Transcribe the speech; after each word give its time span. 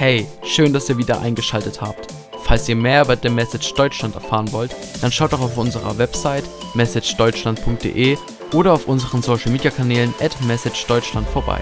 Hey, 0.00 0.26
schön, 0.42 0.72
dass 0.72 0.88
ihr 0.88 0.96
wieder 0.96 1.20
eingeschaltet 1.20 1.82
habt. 1.82 2.06
Falls 2.44 2.66
ihr 2.70 2.74
mehr 2.74 3.02
über 3.02 3.18
The 3.18 3.28
Message 3.28 3.74
Deutschland 3.74 4.14
erfahren 4.14 4.50
wollt, 4.50 4.74
dann 5.02 5.12
schaut 5.12 5.34
doch 5.34 5.42
auf 5.42 5.58
unserer 5.58 5.98
Website 5.98 6.44
messagedeutschland.de 6.72 8.16
oder 8.54 8.72
auf 8.72 8.88
unseren 8.88 9.20
Social 9.20 9.52
Media 9.52 9.70
Kanälen 9.70 10.14
at 10.18 10.40
messagedeutschland 10.46 11.28
vorbei. 11.28 11.60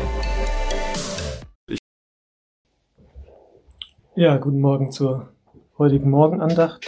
Ja, 4.14 4.36
guten 4.36 4.60
Morgen 4.60 4.92
zur 4.92 5.30
heutigen 5.76 6.08
Morgenandacht. 6.08 6.86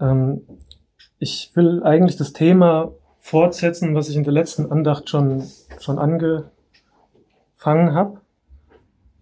Ähm, 0.00 0.46
ich 1.18 1.50
will 1.52 1.82
eigentlich 1.82 2.16
das 2.16 2.32
Thema 2.32 2.92
fortsetzen, 3.18 3.94
was 3.94 4.08
ich 4.08 4.16
in 4.16 4.24
der 4.24 4.32
letzten 4.32 4.72
Andacht 4.72 5.10
schon, 5.10 5.46
schon 5.78 5.98
angefangen 5.98 6.52
habe. 7.92 8.22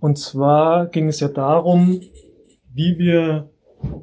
Und 0.00 0.18
zwar 0.18 0.86
ging 0.86 1.08
es 1.08 1.20
ja 1.20 1.28
darum, 1.28 2.00
wie 2.72 2.98
wir 2.98 3.50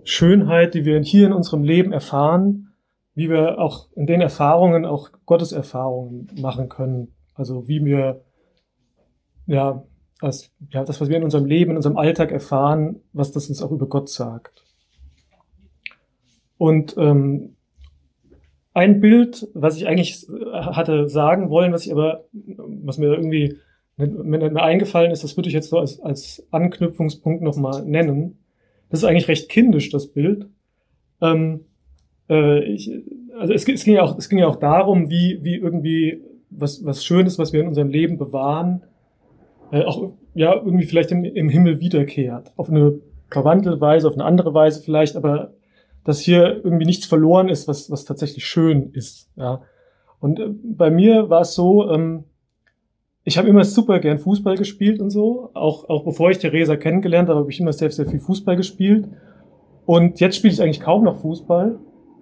Schönheit, 0.04 0.74
die 0.74 0.86
wir 0.86 1.02
hier 1.02 1.28
in 1.28 1.34
unserem 1.34 1.64
Leben 1.64 1.92
erfahren, 1.94 2.74
wie 3.16 3.30
wir 3.30 3.60
auch 3.60 3.92
in 3.96 4.08
den 4.08 4.22
Erfahrungen 4.22 4.86
auch 4.86 5.10
Gottes 5.26 5.52
Erfahrungen 5.52 6.30
machen 6.40 6.70
können. 6.70 7.14
Also 7.36 7.68
wie 7.68 7.84
wir, 7.86 8.22
ja, 9.46 9.84
das, 10.20 10.52
ja, 10.72 10.84
das, 10.84 11.02
was 11.02 11.10
wir 11.10 11.18
in 11.18 11.24
unserem 11.24 11.46
Leben, 11.46 11.72
in 11.72 11.78
unserem 11.78 11.98
Alltag 11.98 12.32
erfahren, 12.32 13.02
was 13.12 13.32
das 13.32 13.50
uns 13.50 13.62
auch 13.62 13.72
über 13.72 13.88
Gott 13.88 14.10
sagt. 14.10 14.64
Und 16.58 16.96
ähm, 16.98 17.56
ein 18.74 19.02
Bild, 19.02 19.48
was 19.54 19.78
ich 19.78 19.88
eigentlich 19.88 20.26
hatte 20.54 21.10
sagen 21.10 21.50
wollen, 21.50 21.74
was 21.74 21.86
ich 21.86 21.92
aber, 21.92 22.26
was 22.32 22.98
mir 22.98 23.14
irgendwie 23.14 23.58
mir 23.98 24.38
nicht 24.38 24.54
mehr 24.54 24.64
eingefallen 24.64 25.12
ist, 25.12 25.24
das 25.24 25.38
würde 25.38 25.50
ich 25.50 25.54
jetzt 25.54 25.70
so 25.70 25.78
als, 25.78 26.00
als 26.00 26.48
Anknüpfungspunkt 26.52 27.44
nochmal 27.44 27.84
nennen. 27.86 28.40
Das 28.90 29.02
ist 29.02 29.06
eigentlich 29.06 29.28
recht 29.28 29.50
kindisch, 29.50 29.90
das 29.90 30.08
Bild. 30.08 30.48
Ähm, 31.22 31.66
äh, 32.30 32.64
ich, 32.64 32.92
also 33.38 33.54
es, 33.54 33.68
es, 33.68 33.84
ging 33.84 33.96
ja 33.96 34.04
auch, 34.04 34.18
es 34.18 34.30
ging 34.30 34.40
ja 34.40 34.48
auch 34.48 34.58
darum, 34.58 35.10
wie, 35.10 35.40
wie 35.42 35.56
irgendwie 35.56 36.22
was, 36.50 36.84
was 36.86 37.06
Schönes, 37.06 37.40
was 37.40 37.54
wir 37.54 37.62
in 37.62 37.68
unserem 37.68 37.90
Leben 37.90 38.18
bewahren, 38.18 38.84
äh, 39.72 39.84
auch 39.84 40.14
ja 40.34 40.54
irgendwie 40.54 40.86
vielleicht 40.86 41.12
im, 41.12 41.24
im 41.24 41.50
Himmel 41.50 41.80
wiederkehrt. 41.80 42.52
Auf 42.56 42.70
eine 42.70 43.00
verwandelte 43.30 43.82
Weise, 43.82 44.08
auf 44.08 44.14
eine 44.14 44.26
andere 44.26 44.54
Weise 44.54 44.82
vielleicht, 44.82 45.16
aber 45.16 45.54
dass 46.04 46.20
hier 46.20 46.62
irgendwie 46.64 46.86
nichts 46.86 47.06
verloren 47.06 47.50
ist, 47.50 47.68
was, 47.68 47.90
was 47.90 48.06
tatsächlich 48.06 48.46
schön 48.46 48.92
ist. 48.92 49.30
Ja. 49.36 49.62
Und 50.20 50.40
äh, 50.40 50.50
bei 50.64 50.92
mir 50.92 51.30
war 51.30 51.42
es 51.42 51.54
so, 51.54 51.90
ähm, 51.90 52.26
ich 53.26 53.38
habe 53.38 53.48
immer 53.48 53.64
super 53.64 54.00
gern 54.00 54.20
Fußball 54.20 54.58
gespielt 54.58 55.00
und 55.00 55.10
so. 55.10 55.50
Auch, 55.54 55.88
auch 55.90 56.04
bevor 56.04 56.32
ich 56.32 56.40
Theresa 56.40 56.76
kennengelernt 56.76 57.30
habe, 57.30 57.40
habe 57.40 57.52
ich 57.52 57.60
immer 57.60 57.72
sehr, 57.72 57.90
sehr 57.90 58.06
viel 58.06 58.20
Fußball 58.20 58.58
gespielt. 58.58 59.08
Und 59.86 60.20
jetzt 60.20 60.36
spiele 60.36 60.54
ich 60.54 60.62
eigentlich 60.62 60.82
kaum 60.82 61.04
noch 61.06 61.22
Fußball. 61.22 61.80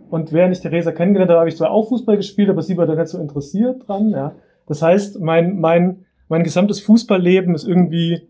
Und 0.10 0.32
während 0.32 0.56
ich 0.56 0.62
Theresa 0.62 0.92
kennengelernt 0.92 1.32
habe, 1.32 1.40
habe 1.40 1.50
ich 1.50 1.58
zwar 1.58 1.72
auch 1.72 1.90
Fußball 1.90 2.18
gespielt, 2.18 2.50
aber 2.50 2.62
sie 2.62 2.78
war 2.78 2.86
da 2.86 2.96
nicht 2.96 3.08
so 3.08 3.18
interessiert 3.18 3.88
dran. 3.88 4.12
Ja. 4.12 4.36
Das 4.68 4.82
heißt, 4.82 5.20
mein, 5.20 5.60
mein, 5.60 6.06
mein 6.28 6.44
gesamtes 6.44 6.82
Fußballleben 6.82 7.56
ist 7.56 7.68
irgendwie 7.68 8.28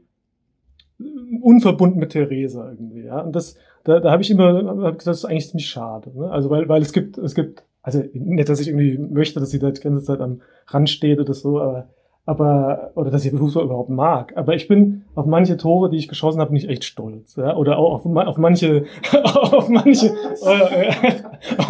unverbunden 1.42 2.00
mit 2.00 2.12
Theresa 2.12 2.70
irgendwie. 2.70 3.04
Ja. 3.04 3.22
Und 3.22 3.36
das, 3.36 3.56
da, 3.84 4.00
da 4.00 4.12
habe 4.12 4.22
ich 4.22 4.32
immer 4.32 4.64
hab 4.84 4.98
gesagt, 4.98 5.08
das 5.08 5.18
ist 5.18 5.26
eigentlich 5.26 5.50
ziemlich 5.50 5.68
schade. 5.68 6.12
Ne? 6.16 6.30
Also 6.30 6.50
weil, 6.50 6.70
weil 6.70 6.82
es 6.82 6.94
gibt, 6.94 7.18
es 7.18 7.36
gibt, 7.36 7.66
also 7.82 8.02
nicht, 8.14 8.48
dass 8.48 8.60
ich 8.60 8.68
irgendwie 8.68 8.98
möchte, 8.98 9.40
dass 9.40 9.50
sie 9.50 9.60
da 9.60 9.72
die 9.72 9.82
ganze 9.82 10.04
Zeit 10.04 10.22
am 10.22 10.42
Rand 10.68 10.90
steht 10.90 11.20
oder 11.20 11.34
so, 11.34 11.60
aber 11.60 11.90
aber 12.26 12.92
oder 12.96 13.10
dass 13.10 13.26
ich 13.26 13.32
Fußball 13.32 13.66
überhaupt 13.66 13.90
mag. 13.90 14.38
Aber 14.38 14.54
ich 14.54 14.68
bin 14.68 15.06
auf 15.16 15.26
manche 15.26 15.58
Tore, 15.58 15.90
die 15.90 15.98
ich 15.98 16.08
geschossen 16.08 16.40
habe, 16.40 16.54
nicht 16.54 16.70
echt 16.70 16.84
stolz. 16.84 17.36
Ja? 17.36 17.56
Oder 17.56 17.78
auch 17.78 17.94
auf, 17.94 18.06
auf 18.06 18.38
manche, 18.38 18.86
auf 19.24 19.70
manche 19.70 20.12
oder, 20.42 20.70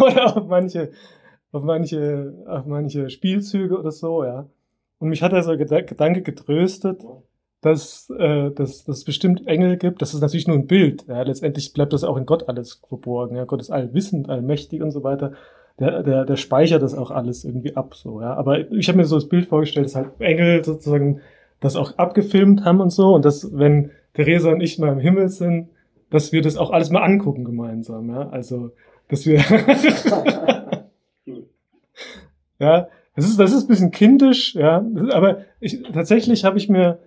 oder 0.00 0.36
auf 0.36 0.46
manche, 0.46 0.90
auf 1.52 1.62
manche, 1.62 2.34
auf 2.46 2.66
manche 2.66 3.10
Spielzüge 3.10 3.78
oder 3.78 3.90
so. 3.90 4.24
Ja. 4.24 4.46
Und 4.98 5.08
mich 5.08 5.22
hat 5.22 5.32
also 5.32 5.56
der 5.56 5.82
Gedanke 5.82 6.22
getröstet, 6.22 7.02
dass, 7.62 8.10
äh, 8.10 8.50
dass, 8.50 8.84
dass 8.84 8.98
es 8.98 9.04
bestimmt 9.04 9.46
Engel 9.46 9.78
gibt. 9.78 10.02
Das 10.02 10.12
ist 10.14 10.20
natürlich 10.20 10.48
nur 10.48 10.56
ein 10.56 10.66
Bild. 10.66 11.06
Ja. 11.08 11.22
Letztendlich 11.22 11.72
bleibt 11.72 11.94
das 11.94 12.04
auch 12.04 12.16
in 12.18 12.26
Gott 12.26 12.48
alles 12.48 12.82
verborgen. 12.86 13.36
Ja. 13.36 13.44
Gott 13.44 13.60
ist 13.62 13.70
allwissend, 13.70 14.28
allmächtig 14.28 14.82
und 14.82 14.90
so 14.90 15.02
weiter 15.02 15.32
der, 15.78 16.02
der, 16.02 16.24
der 16.24 16.36
speichert 16.36 16.82
das 16.82 16.94
auch 16.94 17.10
alles 17.10 17.44
irgendwie 17.44 17.76
ab, 17.76 17.94
so, 17.94 18.20
ja. 18.20 18.34
Aber 18.34 18.70
ich 18.72 18.88
habe 18.88 18.98
mir 18.98 19.04
so 19.04 19.16
das 19.16 19.28
Bild 19.28 19.46
vorgestellt, 19.46 19.86
dass 19.86 19.94
halt 19.94 20.08
Engel 20.18 20.64
sozusagen 20.64 21.20
das 21.60 21.76
auch 21.76 21.96
abgefilmt 21.96 22.64
haben 22.64 22.80
und 22.80 22.90
so 22.90 23.14
und 23.14 23.24
dass, 23.24 23.56
wenn 23.56 23.90
Theresa 24.14 24.50
und 24.50 24.60
ich 24.60 24.78
mal 24.78 24.92
im 24.92 24.98
Himmel 24.98 25.28
sind, 25.28 25.68
dass 26.10 26.32
wir 26.32 26.42
das 26.42 26.56
auch 26.56 26.70
alles 26.70 26.90
mal 26.90 27.02
angucken 27.02 27.44
gemeinsam, 27.44 28.10
ja. 28.10 28.28
Also, 28.28 28.72
dass 29.08 29.24
wir, 29.24 29.38
ja, 32.58 32.88
das 33.16 33.26
ist, 33.26 33.38
das 33.38 33.52
ist 33.52 33.64
ein 33.64 33.68
bisschen 33.68 33.90
kindisch, 33.90 34.54
ja. 34.54 34.84
Aber 35.12 35.38
ich, 35.60 35.82
tatsächlich 35.92 36.44
habe 36.44 36.58
ich 36.58 36.68
mir, 36.68 36.98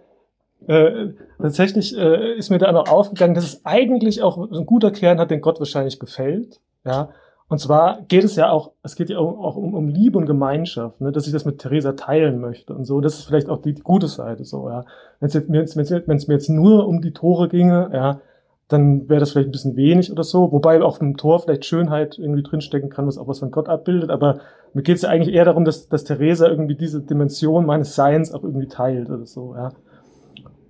äh, 0.68 1.10
tatsächlich 1.40 1.96
äh, 1.96 2.36
ist 2.36 2.50
mir 2.50 2.58
da 2.58 2.72
noch 2.72 2.90
aufgegangen, 2.90 3.36
dass 3.36 3.44
es 3.44 3.66
eigentlich 3.66 4.24
auch 4.24 4.38
ein 4.38 4.66
guter 4.66 4.90
Kern 4.92 5.20
hat, 5.20 5.30
den 5.30 5.42
Gott 5.42 5.60
wahrscheinlich 5.60 6.00
gefällt, 6.00 6.60
ja. 6.84 7.10
Und 7.48 7.60
zwar 7.60 8.02
geht 8.08 8.24
es 8.24 8.36
ja 8.36 8.50
auch, 8.50 8.72
es 8.82 8.96
geht 8.96 9.10
ja 9.10 9.20
auch 9.20 9.56
um, 9.56 9.76
um 9.76 9.88
Liebe 9.88 10.18
und 10.18 10.26
Gemeinschaft, 10.26 11.00
ne, 11.00 11.12
dass 11.12 11.28
ich 11.28 11.34
das 11.34 11.46
mit 11.46 11.60
Theresa 11.60 11.94
teilen 11.94 12.40
möchte 12.40 12.74
und 12.74 12.86
so. 12.86 13.02
Das 13.02 13.20
ist 13.20 13.26
vielleicht 13.26 13.50
auch 13.50 13.62
die, 13.62 13.74
die 13.74 13.84
gute 13.84 14.08
Seite 14.08 14.44
so, 14.46 14.68
ja. 14.68 14.84
Wenn 15.20 15.30
es 15.30 15.48
mir, 15.48 15.60
jetzt, 15.60 15.76
wenn's 16.08 16.28
mir 16.28 16.34
jetzt 16.34 16.50
nur 16.50 16.88
um 16.88 17.02
die 17.02 17.12
Tore 17.14 17.48
ginge, 17.48 17.92
ja, 17.94 18.20
dann 18.68 19.08
wäre 19.10 19.20
das 19.20 19.32
vielleicht 19.32 19.50
ein 19.50 19.52
bisschen 19.52 19.76
wenig 19.76 20.12
oder 20.12 20.24
so. 20.24 20.52
Wobei 20.52 20.82
auf 20.82 20.98
dem 20.98 21.18
Tor 21.18 21.40
vielleicht 21.40 21.66
Schönheit 21.66 22.18
irgendwie 22.18 22.42
drinstecken 22.42 22.90
kann, 22.90 23.06
was 23.06 23.20
auch 23.20 23.28
was 23.28 23.40
von 23.40 23.52
Gott 23.52 23.70
abbildet. 23.70 24.10
Aber 24.10 24.40
mir 24.74 24.82
geht 24.82 24.96
es 24.96 25.04
ja 25.04 25.10
eigentlich 25.10 25.36
eher 25.36 25.46
darum, 25.46 25.66
dass, 25.66 25.88
dass 25.88 26.04
Theresa 26.04 26.48
irgendwie 26.48 26.76
diese 26.76 27.04
Dimension 27.04 27.68
meines 27.68 27.94
Seins 27.94 28.34
auch 28.34 28.44
irgendwie 28.44 28.68
teilt 28.68 29.10
oder 29.10 29.28
so, 29.28 29.54
ja. 29.56 29.72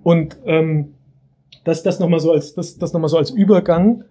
Und 0.03 0.37
ähm, 0.45 0.93
das, 1.63 1.83
das 1.83 1.99
nochmal 1.99 2.19
so 2.19 2.31
als, 2.31 2.53
das, 2.53 2.77
das 2.77 2.93
noch 2.93 3.07
so 3.07 3.17
als 3.17 3.31
Übergang. 3.31 4.03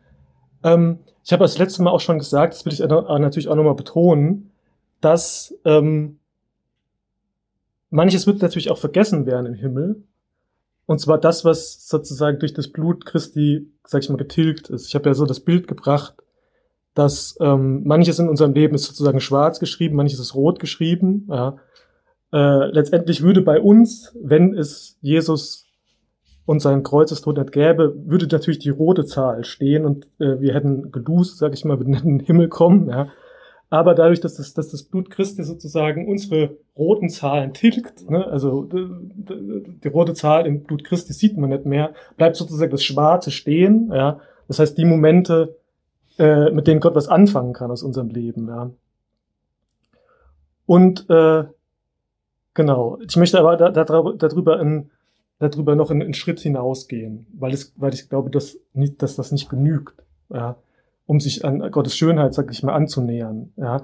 Ähm, 0.64 0.98
ich 1.22 1.32
habe 1.32 1.44
das 1.44 1.58
letzte 1.58 1.82
Mal 1.82 1.90
auch 1.90 2.00
schon 2.00 2.18
gesagt, 2.18 2.54
das 2.54 2.64
will 2.64 2.72
ich 2.72 2.80
natürlich 2.80 3.48
auch 3.48 3.54
nochmal 3.54 3.74
betonen, 3.74 4.50
dass 5.00 5.54
ähm, 5.64 6.18
manches 7.90 8.26
wird 8.26 8.42
natürlich 8.42 8.70
auch 8.70 8.78
vergessen 8.78 9.26
werden 9.26 9.46
im 9.46 9.54
Himmel. 9.54 10.02
Und 10.86 11.00
zwar 11.00 11.18
das, 11.18 11.44
was 11.44 11.88
sozusagen 11.88 12.38
durch 12.38 12.52
das 12.52 12.68
Blut 12.68 13.06
Christi, 13.06 13.70
sag 13.86 14.02
ich 14.02 14.10
mal, 14.10 14.16
getilgt 14.16 14.68
ist. 14.68 14.88
Ich 14.88 14.94
habe 14.94 15.08
ja 15.08 15.14
so 15.14 15.24
das 15.24 15.40
Bild 15.40 15.66
gebracht, 15.68 16.14
dass 16.94 17.36
ähm, 17.40 17.82
manches 17.84 18.18
in 18.18 18.28
unserem 18.28 18.52
Leben 18.52 18.74
ist 18.74 18.84
sozusagen 18.84 19.20
schwarz 19.20 19.60
geschrieben, 19.60 19.96
manches 19.96 20.18
ist 20.18 20.34
rot 20.34 20.60
geschrieben. 20.60 21.26
Ja. 21.30 21.56
Äh, 22.32 22.70
letztendlich 22.70 23.22
würde 23.22 23.40
bei 23.40 23.60
uns, 23.60 24.14
wenn 24.20 24.56
es 24.56 24.98
Jesus 25.00 25.63
und 26.46 26.60
sein 26.60 26.82
Kreuzestod 26.82 27.38
nicht 27.38 27.52
gäbe, 27.52 27.94
würde 28.04 28.26
natürlich 28.30 28.58
die 28.58 28.70
rote 28.70 29.04
Zahl 29.04 29.44
stehen 29.44 29.84
und 29.84 30.06
äh, 30.18 30.40
wir 30.40 30.54
hätten 30.54 30.92
gelust, 30.92 31.38
sag 31.38 31.54
ich 31.54 31.64
mal, 31.64 31.78
würden 31.78 31.94
in 31.94 32.18
den 32.18 32.20
Himmel 32.20 32.48
kommen, 32.48 32.88
ja. 32.88 33.08
Aber 33.70 33.94
dadurch, 33.94 34.20
dass 34.20 34.34
das, 34.34 34.54
dass 34.54 34.68
das 34.68 34.84
Blut 34.84 35.10
Christi 35.10 35.42
sozusagen 35.42 36.06
unsere 36.06 36.58
roten 36.76 37.08
Zahlen 37.08 37.54
tilgt, 37.54 38.08
ne, 38.08 38.24
also 38.26 38.64
die, 38.64 38.86
die 39.82 39.88
rote 39.88 40.14
Zahl 40.14 40.46
im 40.46 40.62
Blut 40.62 40.84
Christi 40.84 41.12
sieht 41.12 41.36
man 41.36 41.50
nicht 41.50 41.64
mehr, 41.64 41.94
bleibt 42.16 42.36
sozusagen 42.36 42.70
das 42.70 42.84
Schwarze 42.84 43.30
stehen, 43.30 43.90
ja. 43.92 44.20
Das 44.46 44.58
heißt, 44.58 44.76
die 44.76 44.84
Momente, 44.84 45.56
äh, 46.18 46.50
mit 46.50 46.66
denen 46.66 46.80
Gott 46.80 46.94
was 46.94 47.08
anfangen 47.08 47.54
kann 47.54 47.70
aus 47.70 47.82
unserem 47.82 48.10
Leben, 48.10 48.48
ja. 48.48 48.70
Und 50.66 51.08
äh, 51.10 51.44
genau, 52.52 52.98
ich 53.06 53.16
möchte 53.16 53.38
aber 53.38 53.56
da, 53.56 53.70
da, 53.70 53.84
darüber 53.84 54.60
in 54.60 54.90
darüber 55.38 55.74
noch 55.74 55.90
einen, 55.90 56.14
Schritt 56.14 56.40
hinausgehen, 56.40 57.26
weil, 57.32 57.52
es, 57.52 57.72
weil 57.76 57.94
ich 57.94 58.08
glaube, 58.08 58.30
dass, 58.30 58.56
nicht, 58.72 59.02
dass 59.02 59.16
das 59.16 59.32
nicht 59.32 59.48
genügt, 59.48 60.02
ja, 60.32 60.56
um 61.06 61.20
sich 61.20 61.44
an 61.44 61.70
Gottes 61.70 61.96
Schönheit, 61.96 62.34
sag 62.34 62.50
ich 62.50 62.62
mal, 62.62 62.74
anzunähern. 62.74 63.52
Ja. 63.56 63.82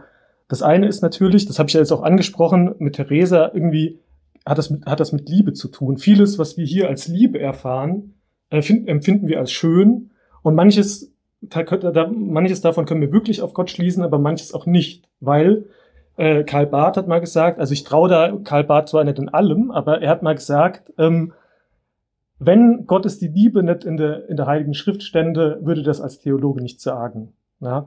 Das 0.49 0.62
eine 0.62 0.88
ist 0.88 1.02
natürlich, 1.02 1.47
das 1.47 1.58
habe 1.58 1.69
ich 1.69 1.75
ja 1.75 1.81
jetzt 1.81 1.93
auch 1.93 2.02
angesprochen, 2.02 2.75
mit 2.79 2.97
Theresa 2.97 3.50
irgendwie 3.52 4.00
hat 4.47 4.58
das 4.58 4.70
mit, 4.70 4.87
hat 4.87 5.00
das 5.00 5.12
mit 5.12 5.29
Liebe 5.29 5.52
zu 5.52 5.69
tun. 5.69 5.99
Vieles, 5.99 6.38
was 6.38 6.56
wir 6.56 6.64
hier 6.64 6.88
als 6.88 7.08
Liebe 7.08 7.38
erfahren, 7.38 8.14
empfinden 8.50 9.29
wir 9.29 9.38
als 9.38 9.53
schön 9.53 10.11
und 10.43 10.55
manches, 10.55 11.12
da, 11.41 11.62
da, 11.62 12.08
manches 12.08 12.61
davon 12.61 12.85
können 12.85 13.00
wir 13.00 13.12
wirklich 13.12 13.43
auf 13.43 13.55
Gott 13.55 13.70
schließen, 13.70 14.03
aber 14.03 14.19
manches 14.19 14.53
auch 14.53 14.67
nicht, 14.67 15.08
weil 15.20 15.67
äh, 16.17 16.43
Karl 16.44 16.67
Barth 16.67 16.96
hat 16.96 17.06
mal 17.06 17.20
gesagt, 17.20 17.61
also 17.61 17.73
ich 17.73 17.85
traue 17.85 18.08
da 18.08 18.37
Karl 18.43 18.64
Barth 18.64 18.88
zwar 18.88 19.05
nicht 19.05 19.19
in 19.19 19.29
allem, 19.29 19.70
aber 19.70 20.03
er 20.03 20.11
hat 20.11 20.23
mal 20.23 20.35
gesagt, 20.35 20.93
ähm, 20.99 21.32
wenn 22.41 22.87
Gottes 22.87 23.19
die 23.19 23.29
Liebe 23.29 23.63
nicht 23.63 23.85
in 23.85 23.97
der, 23.97 24.29
in 24.29 24.37
der 24.37 24.47
Heiligen 24.47 24.75
Schrift 24.75 25.05
stände, 25.05 25.61
würde 25.63 25.83
das 25.83 26.01
als 26.01 26.19
Theologe 26.19 26.63
nicht 26.63 26.81
sagen. 26.81 27.35
Ja? 27.61 27.87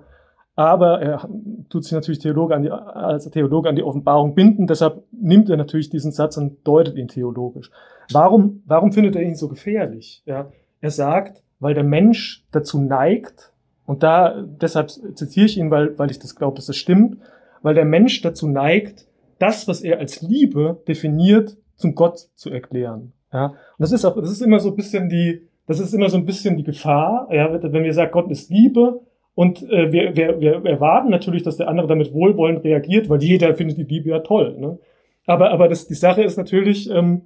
aber 0.55 1.01
er 1.01 1.27
tut 1.69 1.83
sich 1.83 1.93
natürlich 1.93 2.19
Theologe 2.19 2.55
an 2.55 2.63
die, 2.63 2.71
als 2.71 3.29
Theologe 3.29 3.69
an 3.69 3.75
die 3.75 3.83
Offenbarung 3.83 4.35
binden, 4.35 4.67
deshalb 4.67 5.03
nimmt 5.11 5.49
er 5.49 5.57
natürlich 5.57 5.89
diesen 5.89 6.11
Satz 6.11 6.37
und 6.37 6.65
deutet 6.67 6.95
ihn 6.95 7.07
theologisch. 7.07 7.71
Warum, 8.11 8.61
warum 8.65 8.91
findet 8.91 9.15
er 9.15 9.23
ihn 9.23 9.35
so 9.35 9.47
gefährlich? 9.47 10.21
Ja, 10.25 10.51
er 10.81 10.91
sagt, 10.91 11.41
weil 11.59 11.73
der 11.73 11.83
Mensch 11.83 12.45
dazu 12.51 12.79
neigt, 12.79 13.51
und 13.85 14.03
da, 14.03 14.41
deshalb 14.43 14.91
zitiere 14.91 15.45
ich 15.45 15.57
ihn, 15.57 15.71
weil, 15.71 15.97
weil 15.97 16.11
ich 16.11 16.19
das 16.19 16.35
glaube, 16.35 16.55
dass 16.55 16.67
das 16.67 16.77
stimmt, 16.77 17.17
weil 17.63 17.75
der 17.75 17.85
Mensch 17.85 18.21
dazu 18.21 18.47
neigt, 18.47 19.07
das, 19.39 19.67
was 19.67 19.81
er 19.81 19.99
als 19.99 20.21
Liebe 20.21 20.81
definiert, 20.87 21.57
zum 21.75 21.95
Gott 21.95 22.29
zu 22.35 22.49
erklären. 22.49 23.11
Ja, 23.33 23.47
und 23.47 23.55
das 23.79 23.91
ist 23.91 24.05
auch, 24.05 24.15
das 24.15 24.31
ist 24.31 24.41
immer 24.41 24.59
so 24.59 24.69
ein 24.69 24.75
bisschen 24.75 25.09
die, 25.09 25.47
das 25.67 25.79
ist 25.79 25.93
immer 25.93 26.09
so 26.09 26.17
ein 26.17 26.25
bisschen 26.25 26.55
die 26.55 26.63
Gefahr, 26.63 27.27
ja, 27.31 27.51
wenn 27.61 27.83
wir 27.83 27.93
sagen, 27.93 28.11
Gott 28.11 28.29
ist 28.29 28.49
Liebe, 28.49 29.01
und 29.35 29.63
äh, 29.63 29.91
wir, 29.91 30.15
wir, 30.15 30.39
wir 30.39 30.65
erwarten 30.65 31.09
natürlich, 31.09 31.43
dass 31.43 31.57
der 31.57 31.67
andere 31.67 31.87
damit 31.87 32.13
wohlwollend 32.13 32.63
reagiert, 32.63 33.09
weil 33.09 33.23
jeder 33.23 33.53
findet 33.55 33.77
die 33.77 33.83
Liebe 33.83 34.09
ja 34.09 34.19
toll. 34.19 34.55
Ne? 34.59 34.77
Aber, 35.25 35.51
aber 35.51 35.67
das, 35.67 35.87
die 35.87 35.95
Sache 35.95 36.23
ist 36.23 36.37
natürlich, 36.37 36.89
ähm, 36.89 37.23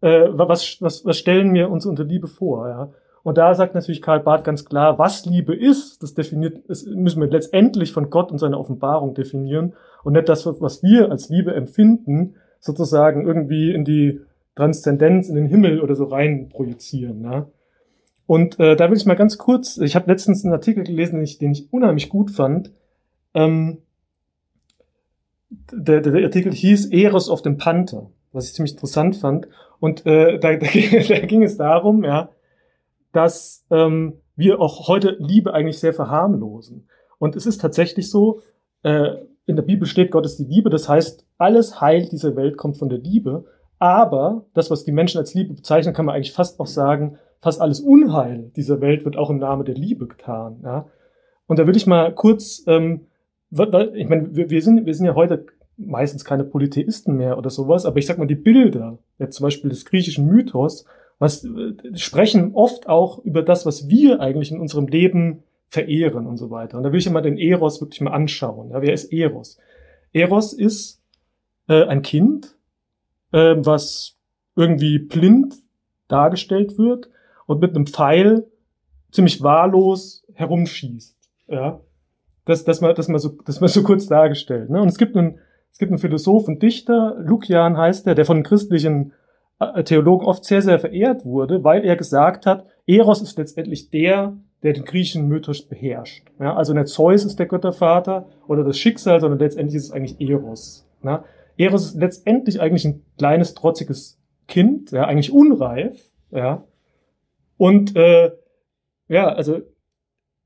äh, 0.00 0.28
was, 0.30 0.80
was, 0.80 1.04
was 1.04 1.18
stellen 1.18 1.52
wir 1.52 1.70
uns 1.70 1.86
unter 1.86 2.04
Liebe 2.04 2.28
vor? 2.28 2.68
Ja? 2.68 2.90
Und 3.22 3.36
da 3.36 3.54
sagt 3.54 3.74
natürlich 3.74 4.00
Karl 4.00 4.20
Barth 4.20 4.44
ganz 4.44 4.64
klar, 4.64 4.98
was 4.98 5.26
Liebe 5.26 5.54
ist, 5.54 6.02
das 6.02 6.14
definiert, 6.14 6.62
das 6.68 6.86
müssen 6.86 7.20
wir 7.20 7.28
letztendlich 7.28 7.92
von 7.92 8.10
Gott 8.10 8.30
und 8.30 8.38
seiner 8.38 8.58
Offenbarung 8.58 9.14
definieren 9.14 9.74
und 10.04 10.12
nicht 10.12 10.28
das, 10.28 10.46
was 10.46 10.82
wir 10.82 11.10
als 11.10 11.28
Liebe 11.28 11.52
empfinden, 11.54 12.36
sozusagen 12.60 13.26
irgendwie 13.26 13.72
in 13.72 13.84
die 13.84 14.20
Transzendenz, 14.56 15.28
in 15.28 15.36
den 15.36 15.46
Himmel 15.46 15.80
oder 15.80 15.94
so 15.94 16.04
rein 16.04 16.48
projizieren. 16.48 17.22
Ja? 17.24 17.46
Und 18.26 18.60
äh, 18.60 18.76
da 18.76 18.90
will 18.90 18.96
ich 18.96 19.06
mal 19.06 19.14
ganz 19.14 19.38
kurz, 19.38 19.78
ich 19.78 19.96
habe 19.96 20.10
letztens 20.10 20.44
einen 20.44 20.54
Artikel 20.54 20.84
gelesen, 20.84 21.16
den 21.16 21.24
ich, 21.24 21.38
den 21.38 21.52
ich 21.52 21.72
unheimlich 21.72 22.08
gut 22.08 22.30
fand. 22.30 22.72
Ähm, 23.34 23.78
der, 25.72 26.00
der 26.00 26.24
Artikel 26.24 26.52
hieß 26.52 26.86
Eros 26.92 27.28
auf 27.28 27.42
dem 27.42 27.56
Panther, 27.56 28.10
was 28.32 28.46
ich 28.46 28.54
ziemlich 28.54 28.72
interessant 28.72 29.16
fand. 29.16 29.48
Und 29.80 30.06
äh, 30.06 30.38
da, 30.38 30.52
da, 30.56 30.66
da 30.66 31.20
ging 31.26 31.42
es 31.42 31.56
darum, 31.56 32.04
ja, 32.04 32.30
dass 33.12 33.64
ähm, 33.70 34.14
wir 34.36 34.60
auch 34.60 34.88
heute 34.88 35.16
Liebe 35.18 35.52
eigentlich 35.52 35.78
sehr 35.78 35.92
verharmlosen. 35.92 36.88
Und 37.18 37.36
es 37.36 37.46
ist 37.46 37.60
tatsächlich 37.60 38.10
so, 38.10 38.42
äh, 38.82 39.16
in 39.46 39.56
der 39.56 39.62
Bibel 39.62 39.86
steht, 39.86 40.10
Gott 40.10 40.24
ist 40.24 40.38
die 40.38 40.44
Liebe, 40.44 40.70
das 40.70 40.88
heißt, 40.88 41.26
alles 41.36 41.80
Heil 41.80 42.08
dieser 42.08 42.36
Welt 42.36 42.56
kommt 42.56 42.76
von 42.76 42.88
der 42.88 42.98
Liebe. 42.98 43.44
Aber 43.80 44.44
das, 44.52 44.70
was 44.70 44.84
die 44.84 44.92
Menschen 44.92 45.18
als 45.18 45.34
Liebe 45.34 45.54
bezeichnen, 45.54 45.94
kann 45.94 46.04
man 46.04 46.14
eigentlich 46.14 46.34
fast 46.34 46.60
auch 46.60 46.66
sagen, 46.66 47.18
fast 47.40 47.62
alles 47.62 47.80
Unheil 47.80 48.52
dieser 48.54 48.80
Welt 48.82 49.06
wird 49.06 49.16
auch 49.16 49.30
im 49.30 49.38
Namen 49.38 49.64
der 49.64 49.74
Liebe 49.74 50.06
getan. 50.06 50.60
Ja? 50.62 50.86
Und 51.46 51.58
da 51.58 51.66
würde 51.66 51.78
ich 51.78 51.86
mal 51.86 52.14
kurz, 52.14 52.62
ähm, 52.66 53.06
ich 53.50 54.08
meine, 54.08 54.36
wir, 54.36 54.50
wir, 54.50 54.62
sind, 54.62 54.84
wir 54.84 54.94
sind 54.94 55.06
ja 55.06 55.14
heute 55.14 55.46
meistens 55.78 56.26
keine 56.26 56.44
Polytheisten 56.44 57.16
mehr 57.16 57.38
oder 57.38 57.48
sowas, 57.48 57.86
aber 57.86 57.98
ich 57.98 58.06
sag 58.06 58.18
mal, 58.18 58.26
die 58.26 58.34
Bilder, 58.34 58.98
ja, 59.18 59.30
zum 59.30 59.44
Beispiel 59.44 59.70
des 59.70 59.86
griechischen 59.86 60.26
Mythos, 60.26 60.84
was 61.18 61.44
äh, 61.44 61.74
sprechen 61.94 62.52
oft 62.52 62.86
auch 62.86 63.24
über 63.24 63.42
das, 63.42 63.64
was 63.64 63.88
wir 63.88 64.20
eigentlich 64.20 64.52
in 64.52 64.60
unserem 64.60 64.88
Leben 64.88 65.42
verehren 65.68 66.26
und 66.26 66.36
so 66.36 66.50
weiter. 66.50 66.76
Und 66.76 66.82
da 66.82 66.92
will 66.92 66.98
ich 66.98 67.08
mal 67.08 67.22
den 67.22 67.38
Eros 67.38 67.80
wirklich 67.80 68.02
mal 68.02 68.12
anschauen. 68.12 68.70
Ja, 68.70 68.82
wer 68.82 68.92
ist 68.92 69.10
Eros? 69.10 69.58
Eros 70.12 70.52
ist 70.52 71.02
äh, 71.68 71.84
ein 71.84 72.02
Kind, 72.02 72.56
äh, 73.32 73.56
was 73.58 74.16
irgendwie 74.56 74.98
blind 74.98 75.54
dargestellt 76.08 76.76
wird, 76.78 77.08
und 77.50 77.60
mit 77.60 77.74
einem 77.74 77.86
Pfeil 77.88 78.46
ziemlich 79.10 79.42
wahllos 79.42 80.24
herumschießt. 80.34 81.18
Ja, 81.48 81.80
das, 82.44 82.64
das 82.64 82.80
mal, 82.80 82.94
das 82.94 83.08
mal 83.08 83.18
so, 83.18 83.30
das 83.44 83.60
mal 83.60 83.66
so 83.66 83.82
kurz 83.82 84.06
dargestellt. 84.06 84.70
Ne? 84.70 84.80
Und 84.80 84.86
es 84.86 84.98
gibt 84.98 85.16
einen, 85.16 85.40
es 85.72 85.78
gibt 85.78 85.90
einen 85.90 85.98
Philosoph 85.98 86.46
und 86.46 86.62
Dichter, 86.62 87.16
Lukian 87.18 87.76
heißt 87.76 88.06
der, 88.06 88.14
der 88.14 88.24
von 88.24 88.44
christlichen 88.44 89.14
äh, 89.58 89.82
Theologen 89.82 90.26
oft 90.26 90.44
sehr, 90.44 90.62
sehr 90.62 90.78
verehrt 90.78 91.24
wurde, 91.24 91.64
weil 91.64 91.84
er 91.84 91.96
gesagt 91.96 92.46
hat, 92.46 92.66
Eros 92.86 93.20
ist 93.20 93.36
letztendlich 93.36 93.90
der, 93.90 94.36
der 94.62 94.72
den 94.72 94.84
griechischen 94.84 95.26
Mythos 95.26 95.62
beherrscht. 95.62 96.28
Ja, 96.38 96.54
also 96.54 96.72
nicht 96.72 96.86
Zeus 96.86 97.24
ist 97.24 97.40
der 97.40 97.46
Göttervater 97.46 98.28
oder 98.46 98.62
das 98.62 98.78
Schicksal, 98.78 99.20
sondern 99.20 99.40
letztendlich 99.40 99.74
ist 99.74 99.86
es 99.86 99.90
eigentlich 99.90 100.20
Eros. 100.20 100.86
Ja, 101.02 101.24
Eros 101.60 101.86
ist 101.86 101.94
letztendlich 101.96 102.60
eigentlich 102.60 102.84
ein 102.84 103.04
kleines, 103.18 103.54
trotziges 103.54 104.20
Kind, 104.48 104.90
ja, 104.90 105.04
eigentlich 105.04 105.32
unreif, 105.32 106.10
ja, 106.30 106.64
und 107.56 107.94
äh, 107.94 108.30
ja, 109.08 109.28
also 109.28 109.60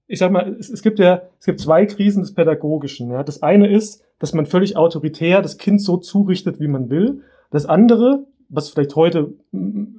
ich 0.07 0.19
sag 0.19 0.33
mal, 0.33 0.57
es, 0.59 0.69
es 0.69 0.83
gibt 0.83 0.99
ja, 0.99 1.23
es 1.39 1.47
gibt 1.47 1.61
zwei 1.61 1.87
Krisen 1.87 2.23
des 2.23 2.35
Pädagogischen. 2.35 3.11
Ja. 3.11 3.23
Das 3.23 3.41
eine 3.41 3.69
ist, 3.69 4.03
dass 4.19 4.33
man 4.35 4.47
völlig 4.47 4.77
autoritär 4.77 5.41
das 5.41 5.59
Kind 5.59 5.81
so 5.81 5.97
zurichtet, 5.97 6.59
wie 6.59 6.67
man 6.67 6.91
will. 6.91 7.23
Das 7.51 7.67
andere, 7.67 8.27
was 8.49 8.69
vielleicht 8.69 8.97
heute 8.97 9.35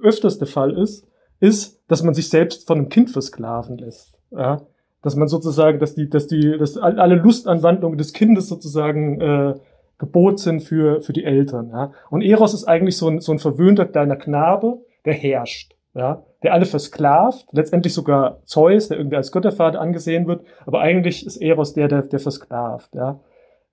öfters 0.02 0.40
der 0.40 0.48
Fall 0.48 0.78
ist, 0.78 1.08
ist, 1.40 1.82
dass 1.88 2.04
man 2.04 2.14
sich 2.14 2.30
selbst 2.30 2.68
von 2.68 2.80
einem 2.80 2.90
Kind 2.90 3.10
versklaven 3.10 3.78
lässt. 3.78 4.20
Ja. 4.32 4.64
Dass 5.02 5.16
man 5.16 5.28
sozusagen, 5.28 5.80
dass 5.80 5.96
die, 5.96 6.10
dass 6.10 6.28
die, 6.28 6.58
dass 6.58 6.78
alle 6.78 7.16
Lustanwandlungen 7.16 7.98
des 7.98 8.14
Kindes 8.14 8.48
sozusagen 8.48 9.22
äh, 9.22 9.54
Gebot 9.98 10.40
sind 10.40 10.62
für, 10.62 11.02
für 11.02 11.14
die 11.14 11.24
Eltern. 11.24 11.70
Ja. 11.70 11.92
Und 12.10 12.22
Eros 12.22 12.54
ist 12.54 12.66
eigentlich 12.66 12.98
so 12.98 13.08
ein, 13.08 13.20
so 13.20 13.32
ein 13.32 13.40
verwöhnter 13.40 13.86
kleiner 13.86 14.16
Knabe, 14.16 14.80
der 15.06 15.14
herrscht 15.14 15.76
ja, 15.96 16.24
der 16.44 16.54
alle 16.54 16.66
versklavt, 16.66 17.48
letztendlich 17.54 17.94
sogar 17.94 18.44
Zeus, 18.44 18.90
der 18.90 18.98
irgendwie 18.98 19.16
als 19.16 19.32
Göttervater 19.32 19.80
angesehen 19.80 20.28
wird, 20.28 20.46
aber 20.66 20.82
eigentlich 20.82 21.26
ist 21.26 21.38
Eros 21.38 21.74
der, 21.74 21.88
der, 21.88 22.04
der 22.04 22.20
versklavt, 22.20 22.94
ja. 22.94 23.22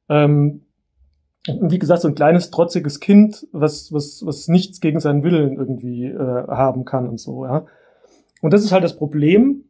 Ähm, 0.08 0.62
und 1.48 1.72
wie 1.72 1.80
gesagt, 1.80 2.02
so 2.02 2.08
ein 2.08 2.14
kleines, 2.14 2.52
trotziges 2.52 3.00
Kind, 3.00 3.48
was, 3.50 3.92
was, 3.92 4.22
was 4.24 4.46
nichts 4.46 4.80
gegen 4.80 5.00
seinen 5.00 5.24
Willen 5.24 5.56
irgendwie 5.56 6.06
äh, 6.06 6.46
haben 6.46 6.84
kann 6.84 7.08
und 7.08 7.18
so, 7.18 7.44
ja. 7.44 7.66
Und 8.40 8.52
das 8.52 8.62
ist 8.62 8.70
halt 8.70 8.84
das 8.84 8.96
Problem, 8.96 9.64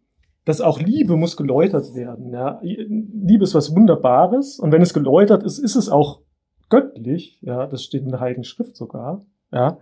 dass 0.44 0.60
auch 0.60 0.78
Liebe 0.78 1.16
muss 1.16 1.38
geläutert 1.38 1.94
werden, 1.94 2.32
ja. 2.32 2.60
Liebe 2.62 3.44
ist 3.44 3.54
was 3.54 3.74
Wunderbares 3.74 4.58
und 4.58 4.72
wenn 4.72 4.82
es 4.82 4.92
geläutert 4.92 5.42
ist, 5.42 5.58
ist 5.58 5.76
es 5.76 5.88
auch 5.88 6.20
göttlich, 6.72 7.38
ja, 7.42 7.66
das 7.66 7.84
steht 7.84 8.02
in 8.02 8.08
der 8.08 8.20
Heiligen 8.20 8.44
Schrift 8.44 8.76
sogar, 8.76 9.26
ja. 9.52 9.76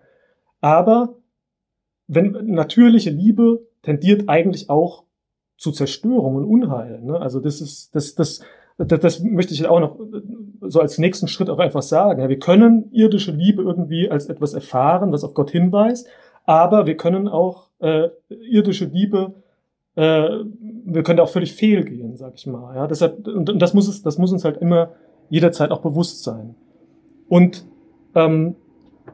Aber 0.61 1.15
wenn 2.09 2.33
natürliche 2.47 3.11
Liebe 3.11 3.63
tendiert 3.83 4.29
eigentlich 4.29 4.69
auch 4.69 5.05
zu 5.57 5.71
Zerstörung 5.71 6.35
und 6.35 6.45
Unheil. 6.45 7.01
Ne? 7.03 7.21
Also 7.21 7.39
das 7.39 7.61
ist, 7.61 7.95
das, 7.95 8.17
das, 8.17 8.41
das, 8.77 9.01
das 9.01 9.21
möchte 9.21 9.55
ich 9.55 9.65
auch 9.67 9.79
noch 9.79 10.01
so 10.63 10.81
als 10.81 10.99
nächsten 10.99 11.29
Schritt 11.29 11.49
auch 11.49 11.61
einfach 11.61 11.83
sagen. 11.83 12.21
Ja, 12.21 12.29
wir 12.29 12.41
können 12.41 12.91
irdische 12.93 13.31
Liebe 13.31 13.63
irgendwie 13.63 14.11
als 14.11 14.27
etwas 14.27 14.53
erfahren, 14.53 15.13
was 15.13 15.23
auf 15.23 15.35
Gott 15.35 15.51
hinweist, 15.51 16.09
aber 16.45 16.87
wir 16.87 16.97
können 16.97 17.29
auch 17.29 17.69
äh, 17.79 18.09
irdische 18.29 18.87
Liebe, 18.87 19.35
äh, 19.95 20.31
wir 20.85 21.03
können 21.05 21.19
da 21.19 21.23
auch 21.23 21.31
völlig 21.31 21.55
fehlgehen, 21.55 22.17
sag 22.17 22.35
ich 22.35 22.47
mal. 22.47 22.75
Ja, 22.75 22.89
deshalb, 22.89 23.29
und, 23.29 23.49
und 23.49 23.59
das 23.61 23.73
muss 23.73 23.87
es, 23.87 24.03
das 24.03 24.19
muss 24.19 24.33
uns 24.33 24.45
halt 24.45 24.57
immer 24.57 24.91
jederzeit 25.29 25.71
auch 25.71 25.81
bewusst 25.81 26.25
sein. 26.25 26.57
Und 27.31 27.65
ähm, 28.17 28.57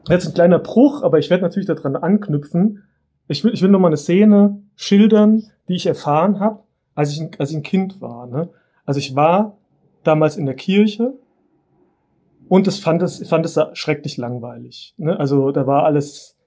jetzt 0.09 0.27
ein 0.27 0.33
kleiner 0.33 0.57
Bruch, 0.57 1.03
aber 1.03 1.19
ich 1.19 1.29
werde 1.29 1.43
natürlich 1.43 1.67
daran 1.67 1.95
anknüpfen. 1.95 2.83
Ich 3.27 3.43
will, 3.43 3.53
ich 3.53 3.61
will 3.61 3.69
nur 3.69 3.79
mal 3.79 3.89
eine 3.89 3.97
Szene 3.97 4.59
schildern, 4.75 5.43
die 5.69 5.75
ich 5.75 5.85
erfahren 5.85 6.39
habe, 6.39 6.63
als 6.95 7.11
ich, 7.11 7.39
als 7.39 7.51
ich 7.51 7.57
ein 7.57 7.63
Kind 7.63 8.01
war. 8.01 8.25
Ne? 8.25 8.49
Also 8.85 8.97
ich 8.97 9.15
war 9.15 9.57
damals 10.03 10.35
in 10.35 10.47
der 10.47 10.55
Kirche 10.55 11.13
und 12.49 12.65
das 12.65 12.79
fand 12.79 13.03
es, 13.03 13.27
fand 13.27 13.45
es 13.45 13.59
schrecklich 13.73 14.17
langweilig. 14.17 14.95
Ne? 14.97 15.19
Also 15.19 15.51
da 15.51 15.67
war 15.67 15.83
alles, 15.83 16.39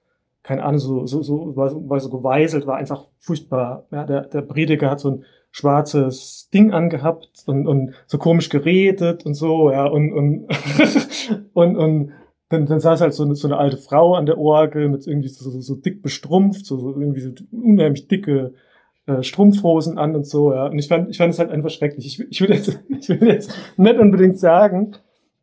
keine 0.43 0.63
Ahnung, 0.63 0.79
so, 0.79 1.05
so, 1.05 1.21
so, 1.21 1.55
war, 1.55 1.71
war 1.89 2.01
so 2.01 2.09
geweiselt, 2.09 2.67
war 2.67 2.75
einfach 2.75 3.05
furchtbar. 3.17 3.85
Ja, 3.91 4.03
der, 4.03 4.25
der 4.25 4.41
Prediger 4.41 4.89
hat 4.89 4.99
so 4.99 5.09
ein 5.11 5.23
schwarzes 5.51 6.49
Ding 6.53 6.71
angehabt 6.71 7.43
und, 7.45 7.67
und 7.67 7.93
so 8.07 8.17
komisch 8.17 8.49
geredet 8.49 9.25
und 9.25 9.33
so, 9.33 9.71
ja, 9.71 9.85
und, 9.85 10.13
und, 10.13 10.47
und, 11.53 11.75
und 11.75 12.11
dann, 12.49 12.65
dann 12.65 12.79
saß 12.79 13.01
halt 13.01 13.13
so 13.13 13.23
eine, 13.23 13.35
so 13.35 13.47
eine 13.47 13.57
alte 13.57 13.77
Frau 13.77 14.15
an 14.15 14.25
der 14.25 14.37
Orgel 14.37 14.89
mit 14.89 15.07
irgendwie 15.07 15.29
so, 15.29 15.49
so, 15.49 15.59
so 15.59 15.75
dick 15.75 16.01
bestrumpft, 16.01 16.65
so, 16.65 16.77
so 16.77 16.89
irgendwie 16.99 17.21
so 17.21 17.31
unheimlich 17.51 18.07
dicke 18.07 18.53
äh, 19.05 19.23
Strumpfhosen 19.23 19.97
an 19.97 20.15
und 20.15 20.25
so, 20.25 20.53
ja. 20.53 20.67
Und 20.67 20.77
ich 20.77 20.87
fand, 20.87 21.09
ich 21.09 21.17
fand 21.17 21.33
es 21.33 21.39
halt 21.39 21.49
einfach 21.49 21.69
schrecklich. 21.69 22.05
Ich, 22.05 22.19
ich 22.19 22.41
will 22.41 22.51
jetzt, 22.51 22.79
ich 22.89 23.09
will 23.09 23.27
jetzt 23.27 23.53
nicht 23.77 23.97
unbedingt 23.97 24.39
sagen. 24.39 24.95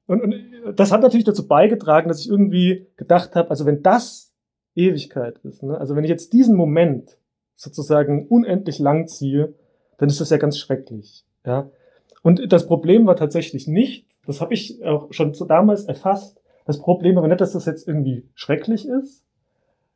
Und, 0.07 0.23
und 0.23 0.35
das 0.77 0.93
hat 0.93 1.03
natürlich 1.03 1.25
dazu 1.25 1.47
beigetragen, 1.47 2.09
dass 2.09 2.21
ich 2.21 2.31
irgendwie 2.31 2.87
gedacht 2.97 3.35
habe, 3.35 3.51
also 3.51 3.67
wenn 3.67 3.83
das 3.83 4.35
Ewigkeit 4.75 5.39
ist, 5.39 5.63
ne, 5.63 5.79
also 5.79 5.97
wenn 5.97 6.05
ich 6.05 6.11
jetzt 6.11 6.33
diesen 6.33 6.57
Moment 6.57 7.19
sozusagen 7.57 8.27
unendlich 8.29 8.79
lang 8.79 9.09
ziehe, 9.09 9.55
dann 9.99 10.09
ist 10.09 10.21
das 10.21 10.31
ja 10.31 10.39
ganz 10.39 10.59
schrecklich, 10.59 11.25
ja. 11.45 11.71
Und 12.23 12.53
das 12.53 12.67
Problem 12.67 13.07
war 13.07 13.17
tatsächlich 13.17 13.69
nicht, 13.69 14.07
das 14.27 14.41
habe 14.41 14.55
ich 14.55 14.85
auch 14.85 15.13
schon 15.13 15.33
damals 15.47 15.85
erfasst, 15.85 16.41
das 16.67 16.81
Problem 16.81 17.17
aber 17.17 17.29
nicht, 17.29 17.41
dass 17.41 17.53
das 17.53 17.67
jetzt 17.67 17.87
irgendwie 17.87 18.29
schrecklich 18.35 18.87
ist, 18.87 19.25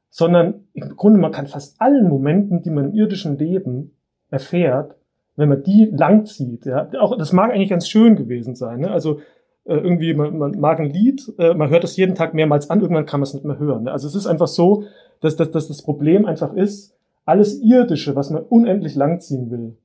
sondern 0.09 0.66
im 0.75 0.97
Grunde 0.97 1.18
man 1.18 1.32
kann 1.32 1.47
fast 1.47 1.80
allen 1.80 2.09
Momenten, 2.09 2.62
die 2.62 2.71
man 2.71 2.90
im 2.90 2.94
irdischen 2.94 3.38
Leben 3.38 3.97
erfährt, 4.30 4.97
wenn 5.37 5.49
man 5.49 5.62
die 5.62 5.90
langzieht, 5.92 6.66
ja, 6.66 6.88
auch 7.00 7.16
das 7.16 7.32
mag 7.32 7.50
eigentlich 7.50 7.71
ganz 7.71 7.88
schön 7.88 8.16
gewesen 8.16 8.54
sein. 8.54 8.80
Ne? 8.80 8.90
Also 8.90 9.21
äh, 9.64 9.75
irgendwie, 9.75 10.14
man, 10.14 10.37
man 10.37 10.59
mag 10.61 10.80
ein 10.80 10.90
Lied, 10.90 11.32
äh, 11.38 11.54
man 11.54 11.71
hört 11.71 11.85
es 11.85 11.97
jeden 11.97 12.14
Tag 12.14 12.35
mehrmals 12.35 12.71
an, 12.71 12.80
irgendwann 12.80 13.06
kann 13.06 13.21
man 13.21 13.26
es 13.26 13.35
nicht 13.35 13.44
mehr 13.44 13.59
hören. 13.59 13.85
Ne? 13.85 13.92
Also 13.92 14.09
es 14.09 14.14
ist 14.14 14.26
einfach 14.26 14.49
so, 14.49 14.85
dass, 15.21 15.37
dass, 15.37 15.50
dass 15.50 15.68
das 15.68 15.82
Problem 15.82 16.26
einfach 16.26 16.54
ist, 16.54 16.94
alles 17.25 17.61
Irdische, 17.61 18.16
was 18.16 18.30
man 18.30 18.42
unendlich 18.42 18.94
langziehen 18.94 19.50
will, 19.50 19.76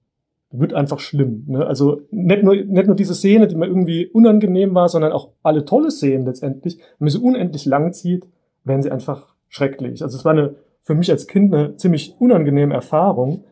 wird 0.59 0.73
einfach 0.73 0.99
schlimm. 0.99 1.43
Ne? 1.47 1.65
Also 1.65 2.01
nicht 2.11 2.43
nur, 2.43 2.55
nicht 2.55 2.87
nur 2.87 2.95
diese 2.95 3.15
Szene, 3.15 3.47
die 3.47 3.55
mir 3.55 3.67
irgendwie 3.67 4.07
unangenehm 4.07 4.73
war, 4.73 4.89
sondern 4.89 5.11
auch 5.11 5.29
alle 5.43 5.65
tolle 5.65 5.91
Szenen 5.91 6.25
letztendlich, 6.25 6.77
wenn 6.77 7.05
man 7.05 7.09
sie 7.09 7.19
unendlich 7.19 7.65
lang 7.65 7.93
zieht, 7.93 8.27
werden 8.63 8.81
sie 8.81 8.91
einfach 8.91 9.33
schrecklich. 9.49 10.01
Also 10.03 10.17
es 10.17 10.25
war 10.25 10.33
eine, 10.33 10.55
für 10.81 10.95
mich 10.95 11.11
als 11.11 11.27
Kind 11.27 11.53
eine 11.53 11.75
ziemlich 11.77 12.15
unangenehme 12.19 12.73
Erfahrung. 12.73 13.43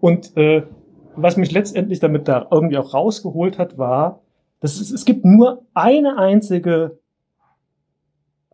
Und 0.00 0.36
äh, 0.36 0.62
was 1.16 1.36
mich 1.36 1.52
letztendlich 1.52 2.00
damit 2.00 2.28
da 2.28 2.48
irgendwie 2.50 2.78
auch 2.78 2.94
rausgeholt 2.94 3.58
hat, 3.58 3.78
war, 3.78 4.20
dass 4.60 4.80
es, 4.80 4.90
es 4.90 5.04
gibt 5.04 5.24
nur 5.24 5.64
eine 5.74 6.18
einzige, 6.18 6.98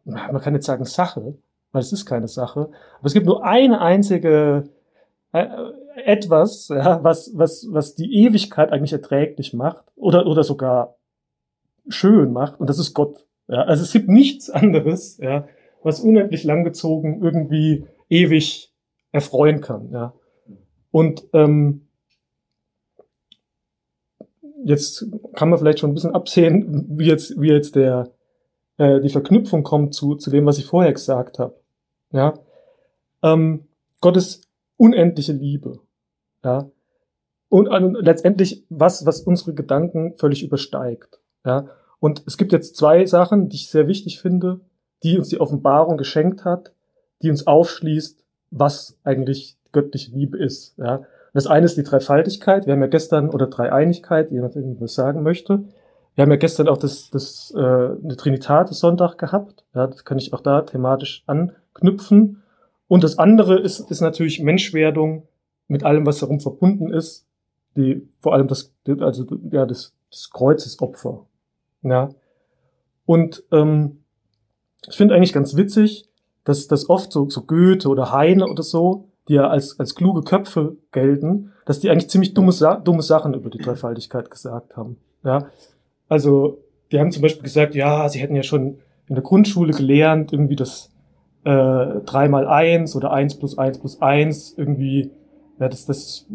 man 0.05 0.41
kann 0.41 0.55
jetzt 0.55 0.67
sagen 0.67 0.85
Sache, 0.85 1.37
weil 1.73 1.81
es 1.81 1.93
ist 1.93 2.07
keine 2.07 2.29
Sache, 2.29 2.71
aber 2.99 3.07
es 3.07 3.13
gibt 3.13 3.27
nur 3.27 3.45
eine 3.45 3.81
einzige 3.81 4.65
äh, 5.33 5.47
etwas, 6.05 6.69
ja, 6.69 7.03
was, 7.03 7.33
was, 7.35 7.67
was 7.71 7.95
die 7.95 8.25
Ewigkeit 8.25 8.73
eigentlich 8.73 8.93
erträglich 8.93 9.55
macht 9.55 9.85
oder, 9.97 10.27
oder 10.27 10.45
sogar 10.45 10.97
schön 11.89 12.33
macht, 12.33 12.61
und 12.61 12.69
das 12.69 12.79
ist 12.79 12.95
Gott. 12.95 13.27
Ja. 13.49 13.63
Also 13.63 13.83
es 13.83 13.93
gibt 13.93 14.09
nichts 14.09 14.51
anderes, 14.51 15.19
ja, 15.19 15.47
was 15.83 16.01
unendlich 16.01 16.45
langgezogen 16.45 17.23
irgendwie 17.23 17.87
ewig 18.09 18.73
erfreuen 19.13 19.61
kann. 19.61 19.91
Ja. 19.91 20.15
Und 20.91 21.25
ähm, 21.33 21.87
jetzt 24.65 25.07
kann 25.35 25.49
man 25.49 25.59
vielleicht 25.59 25.79
schon 25.79 25.91
ein 25.91 25.95
bisschen 25.95 26.15
absehen, 26.15 26.87
wie 26.99 27.07
jetzt, 27.07 27.41
wie 27.41 27.49
jetzt 27.51 27.77
der, 27.77 28.11
äh, 28.79 29.01
die 29.01 29.09
Verknüpfung 29.09 29.63
kommt 29.63 29.95
zu, 29.95 30.17
zu 30.17 30.31
dem, 30.31 30.45
was 30.47 30.59
ich 30.59 30.67
vorher 30.67 30.93
gesagt 30.93 31.39
habe. 31.39 31.55
Ja? 32.11 32.35
Ähm, 33.23 33.69
Gottes 34.01 34.43
unendliche 34.77 35.33
Liebe. 35.33 35.81
Ja? 36.45 36.71
Und, 37.49 37.69
und 37.69 37.95
letztendlich 37.95 38.65
was, 38.69 39.07
was 39.07 39.21
unsere 39.21 39.55
Gedanken 39.55 40.15
völlig 40.17 40.43
übersteigt. 40.43 41.21
Ja? 41.45 41.69
Und 42.01 42.23
es 42.27 42.37
gibt 42.37 42.53
jetzt 42.53 42.77
zwei 42.77 43.07
Sachen, 43.07 43.49
die 43.49 43.57
ich 43.57 43.71
sehr 43.71 43.89
wichtig 43.89 44.21
finde, 44.21 44.61
die 45.03 45.19
uns 45.19 45.29
die 45.29 45.41
Offenbarung 45.41 45.97
geschenkt 45.97 46.45
hat, 46.45 46.73
die 47.23 47.31
uns 47.31 47.47
aufschließt, 47.47 48.25
was 48.51 48.99
eigentlich 49.05 49.57
göttliche 49.73 50.13
Liebe 50.13 50.39
ist. 50.39 50.77
Ja? 50.79 51.03
Das 51.33 51.47
eine 51.47 51.67
ist 51.67 51.77
die 51.77 51.83
Dreifaltigkeit. 51.83 52.67
Wir 52.67 52.73
haben 52.73 52.81
ja 52.81 52.87
gestern, 52.87 53.29
oder 53.29 53.47
Dreieinigkeit, 53.47 54.31
je 54.31 54.41
nachdem, 54.41 54.81
was 54.81 54.95
sagen 54.95 55.23
möchte. 55.23 55.65
Wir 56.15 56.23
haben 56.23 56.31
ja 56.31 56.39
gestern 56.39 56.67
auch 56.67 56.79
das, 56.79 57.11
das 57.11 57.53
äh, 57.55 57.61
eine 57.61 58.17
Trinitatis 58.17 58.79
Sonntag 58.79 59.19
gehabt. 59.19 59.65
Ja, 59.75 59.87
das 59.87 60.05
kann 60.07 60.17
ich 60.17 60.33
auch 60.33 60.41
da 60.41 60.63
thematisch 60.63 61.25
anknüpfen. 61.27 62.43
Und 62.89 63.05
das 63.05 63.19
andere 63.19 63.61
ist, 63.61 63.81
ist 63.91 64.01
natürlich 64.01 64.41
Menschwerdung 64.41 65.25
mit 65.69 65.85
allem, 65.85 66.07
was 66.07 66.19
darum 66.19 66.41
verbunden 66.41 66.93
ist. 66.93 67.27
Die, 67.77 68.09
vor 68.21 68.35
allem 68.35 68.49
das, 68.49 68.75
also, 69.01 69.25
ja, 69.51 69.67
das, 69.67 69.95
das 70.11 70.31
Kreuzesopfer. 70.31 71.27
Ja. 71.83 72.09
Und 73.05 73.45
ähm, 73.53 74.03
ich 74.89 74.97
finde 74.97 75.15
eigentlich 75.15 75.33
ganz 75.33 75.57
witzig, 75.57 76.09
dass 76.45 76.69
das 76.69 76.89
oft 76.89 77.13
so, 77.13 77.29
so 77.29 77.43
Goethe 77.43 77.89
oder 77.89 78.13
Heine 78.13 78.49
oder 78.49 78.63
so 78.63 79.09
die 79.29 79.35
ja 79.35 79.49
als, 79.49 79.79
als 79.79 79.95
kluge 79.95 80.23
Köpfe 80.23 80.77
gelten, 80.93 81.53
dass 81.65 81.81
die 81.81 81.91
eigentlich 81.91 82.11
ziemlich 82.11 82.35
dumme, 82.35 82.53
dumme 82.85 83.03
Sachen 83.03 83.35
über 83.35 83.51
die 83.51 83.59
Dreifaltigkeit 83.59 84.31
gesagt 84.31 84.77
haben. 84.77 84.99
Ja, 85.25 85.49
also 86.09 86.59
die 86.93 87.01
haben 87.01 87.11
zum 87.11 87.23
Beispiel 87.23 87.43
gesagt, 87.43 87.75
ja, 87.75 88.09
sie 88.09 88.21
hätten 88.21 88.37
ja 88.37 88.45
schon 88.45 88.79
in 89.09 89.15
der 89.15 89.23
Grundschule 89.23 89.73
gelernt, 89.73 90.33
irgendwie 90.33 90.57
das 90.57 90.93
äh, 91.45 91.51
3 91.51 92.29
mal 92.29 92.47
1 92.47 92.95
oder 92.95 93.13
1 93.13 93.39
plus 93.39 93.59
1 93.59 93.81
plus 93.81 94.01
1 94.01 94.55
irgendwie, 94.57 95.11
ja, 95.59 95.69
dass 95.69 95.87
das, 95.87 96.27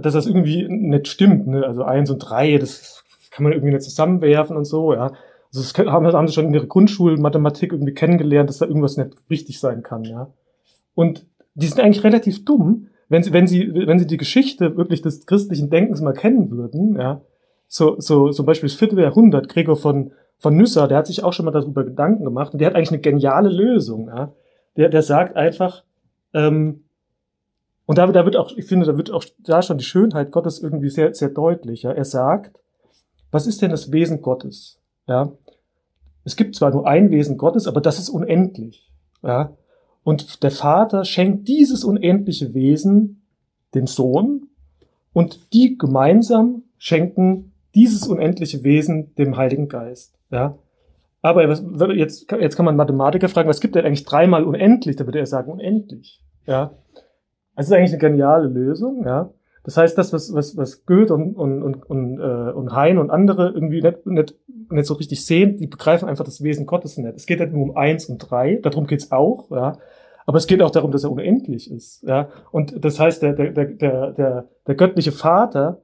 dass 0.00 0.14
das 0.14 0.26
irgendwie 0.26 0.66
nicht 0.68 1.08
stimmt. 1.08 1.46
Ne? 1.46 1.64
Also 1.64 1.84
1 1.84 2.10
und 2.10 2.18
3, 2.18 2.58
das 2.58 3.04
kann 3.30 3.44
man 3.44 3.52
irgendwie 3.52 3.72
nicht 3.72 3.82
zusammenwerfen 3.82 4.56
und 4.56 4.64
so, 4.64 4.92
ja. 4.92 5.12
Also 5.52 5.60
das 5.62 5.74
haben, 5.86 6.06
haben 6.06 6.26
sie 6.26 6.34
schon 6.34 6.46
in 6.46 6.54
ihrer 6.54 6.66
Grundschulmathematik 6.66 7.72
irgendwie 7.72 7.94
kennengelernt, 7.94 8.48
dass 8.48 8.58
da 8.58 8.66
irgendwas 8.66 8.96
nicht 8.96 9.10
richtig 9.30 9.60
sein 9.60 9.82
kann, 9.82 10.04
ja. 10.04 10.28
Und 10.94 11.26
die 11.54 11.66
sind 11.66 11.80
eigentlich 11.80 12.04
relativ 12.04 12.44
dumm, 12.44 12.88
wenn 13.08 13.22
sie, 13.22 13.32
wenn 13.32 13.46
sie, 13.46 13.72
wenn 13.74 13.98
sie 13.98 14.06
die 14.06 14.16
Geschichte 14.16 14.76
wirklich 14.76 15.02
des 15.02 15.26
christlichen 15.26 15.70
Denkens 15.70 16.00
mal 16.00 16.12
kennen 16.12 16.50
würden, 16.50 16.96
ja. 16.96 17.22
So, 17.68 17.96
so, 17.98 18.30
zum 18.30 18.46
Beispiel 18.46 18.68
das 18.68 18.78
vierte 18.78 19.00
Jahrhundert, 19.00 19.48
Gregor 19.48 19.76
von, 19.76 20.12
von 20.38 20.56
Nyssa, 20.56 20.86
der 20.86 20.98
hat 20.98 21.06
sich 21.06 21.24
auch 21.24 21.32
schon 21.32 21.46
mal 21.46 21.52
darüber 21.52 21.84
Gedanken 21.84 22.24
gemacht 22.24 22.52
und 22.52 22.60
der 22.60 22.68
hat 22.68 22.74
eigentlich 22.74 22.92
eine 22.92 23.00
geniale 23.00 23.48
Lösung, 23.48 24.08
ja. 24.08 24.32
Der, 24.76 24.88
der 24.90 25.02
sagt 25.02 25.36
einfach, 25.36 25.84
ähm, 26.34 26.85
und 27.86 27.98
da, 27.98 28.06
da 28.08 28.24
wird 28.24 28.36
auch, 28.36 28.52
ich 28.56 28.66
finde, 28.66 28.86
da 28.86 28.96
wird 28.96 29.10
auch 29.10 29.24
da 29.38 29.62
schon 29.62 29.78
die 29.78 29.84
Schönheit 29.84 30.32
Gottes 30.32 30.58
irgendwie 30.58 30.90
sehr, 30.90 31.14
sehr 31.14 31.30
deutlich, 31.30 31.82
ja. 31.82 31.92
Er 31.92 32.04
sagt, 32.04 32.58
was 33.30 33.46
ist 33.46 33.62
denn 33.62 33.70
das 33.70 33.92
Wesen 33.92 34.22
Gottes? 34.22 34.80
Ja. 35.06 35.32
Es 36.24 36.36
gibt 36.36 36.56
zwar 36.56 36.72
nur 36.72 36.86
ein 36.86 37.10
Wesen 37.10 37.38
Gottes, 37.38 37.68
aber 37.68 37.80
das 37.80 37.98
ist 37.98 38.08
unendlich, 38.08 38.90
ja. 39.22 39.52
Und 40.02 40.42
der 40.42 40.50
Vater 40.50 41.04
schenkt 41.04 41.48
dieses 41.48 41.82
unendliche 41.82 42.54
Wesen 42.54 43.22
dem 43.74 43.86
Sohn 43.86 44.48
und 45.12 45.52
die 45.52 45.78
gemeinsam 45.78 46.62
schenken 46.78 47.52
dieses 47.74 48.06
unendliche 48.06 48.62
Wesen 48.64 49.14
dem 49.16 49.36
Heiligen 49.36 49.68
Geist. 49.68 50.18
Ja. 50.30 50.56
Aber 51.22 51.44
jetzt, 51.94 52.30
jetzt 52.30 52.56
kann 52.56 52.64
man 52.64 52.76
Mathematiker 52.76 53.28
fragen, 53.28 53.48
was 53.48 53.60
gibt 53.60 53.74
denn 53.74 53.84
eigentlich 53.84 54.04
dreimal 54.04 54.44
unendlich? 54.44 54.96
Da 54.96 55.06
würde 55.06 55.18
er 55.18 55.26
sagen, 55.26 55.50
unendlich. 55.50 56.20
Ja. 56.46 56.72
Also 57.56 57.74
ist 57.74 57.78
eigentlich 57.78 57.92
eine 57.92 57.98
geniale 57.98 58.46
Lösung, 58.46 59.04
ja. 59.04 59.30
Das 59.64 59.76
heißt, 59.76 59.98
das, 59.98 60.12
was, 60.12 60.32
was, 60.32 60.56
was 60.56 60.86
Goethe 60.86 61.12
und, 61.12 61.34
und, 61.34 61.60
und, 61.60 61.90
und, 61.90 62.20
äh, 62.20 62.52
und 62.52 62.72
Hein 62.72 62.98
und 62.98 63.10
andere 63.10 63.50
irgendwie 63.50 63.82
nicht, 63.82 64.06
nicht, 64.06 64.34
nicht 64.70 64.86
so 64.86 64.94
richtig 64.94 65.26
sehen, 65.26 65.56
die 65.56 65.66
begreifen 65.66 66.08
einfach 66.08 66.24
das 66.24 66.40
Wesen 66.44 66.66
Gottes 66.66 66.96
nicht. 66.96 67.16
Es 67.16 67.26
geht 67.26 67.40
nicht 67.40 67.52
nur 67.52 67.64
um 67.64 67.76
eins 67.76 68.06
und 68.06 68.18
drei, 68.18 68.60
darum 68.62 68.86
geht's 68.86 69.10
auch, 69.10 69.50
ja. 69.50 69.76
Aber 70.24 70.38
es 70.38 70.46
geht 70.46 70.62
auch 70.62 70.70
darum, 70.70 70.90
dass 70.90 71.04
er 71.04 71.10
unendlich 71.10 71.70
ist. 71.70 72.02
Ja? 72.02 72.28
Und 72.50 72.84
das 72.84 73.00
heißt, 73.00 73.22
der, 73.22 73.32
der, 73.32 73.50
der, 73.50 74.12
der, 74.12 74.48
der 74.66 74.74
göttliche 74.74 75.12
Vater, 75.12 75.80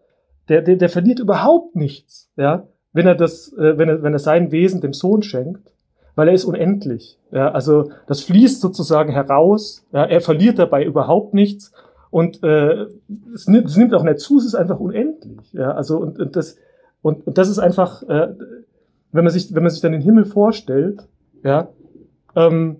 der, 0.48 0.62
der, 0.62 0.76
der 0.76 0.88
verliert 0.88 1.20
überhaupt 1.20 1.76
nichts, 1.76 2.30
ja, 2.36 2.68
wenn 2.92 3.06
er 3.06 3.14
das, 3.14 3.52
äh, 3.54 3.78
wenn 3.78 3.88
er, 3.88 4.02
wenn 4.02 4.12
er 4.12 4.18
sein 4.18 4.52
Wesen 4.52 4.80
dem 4.80 4.92
Sohn 4.92 5.22
schenkt, 5.22 5.72
weil 6.14 6.28
er 6.28 6.34
ist 6.34 6.44
unendlich. 6.44 7.18
Ja? 7.30 7.50
Also 7.50 7.90
das 8.06 8.22
fließt 8.22 8.60
sozusagen 8.60 9.12
heraus. 9.12 9.86
Ja? 9.92 10.04
Er 10.04 10.20
verliert 10.20 10.58
dabei 10.58 10.84
überhaupt 10.84 11.34
nichts. 11.34 11.72
Und 12.10 12.42
äh, 12.42 12.86
es, 13.34 13.48
nimmt, 13.48 13.66
es 13.66 13.76
nimmt 13.76 13.94
auch 13.94 14.02
nicht 14.02 14.18
zu, 14.18 14.38
es 14.38 14.44
ist 14.44 14.54
einfach 14.54 14.78
unendlich. 14.78 15.52
Ja? 15.52 15.72
Also 15.72 15.98
und, 15.98 16.18
und 16.18 16.36
das 16.36 16.56
und, 17.02 17.26
und 17.26 17.36
das 17.36 17.48
ist 17.48 17.58
einfach, 17.58 18.02
äh, 18.04 18.28
wenn 19.10 19.24
man 19.24 19.32
sich 19.32 19.54
wenn 19.54 19.62
man 19.62 19.70
sich 19.70 19.80
dann 19.80 19.92
den 19.92 20.02
Himmel 20.02 20.24
vorstellt, 20.24 21.08
ja, 21.42 21.68
ähm, 22.36 22.76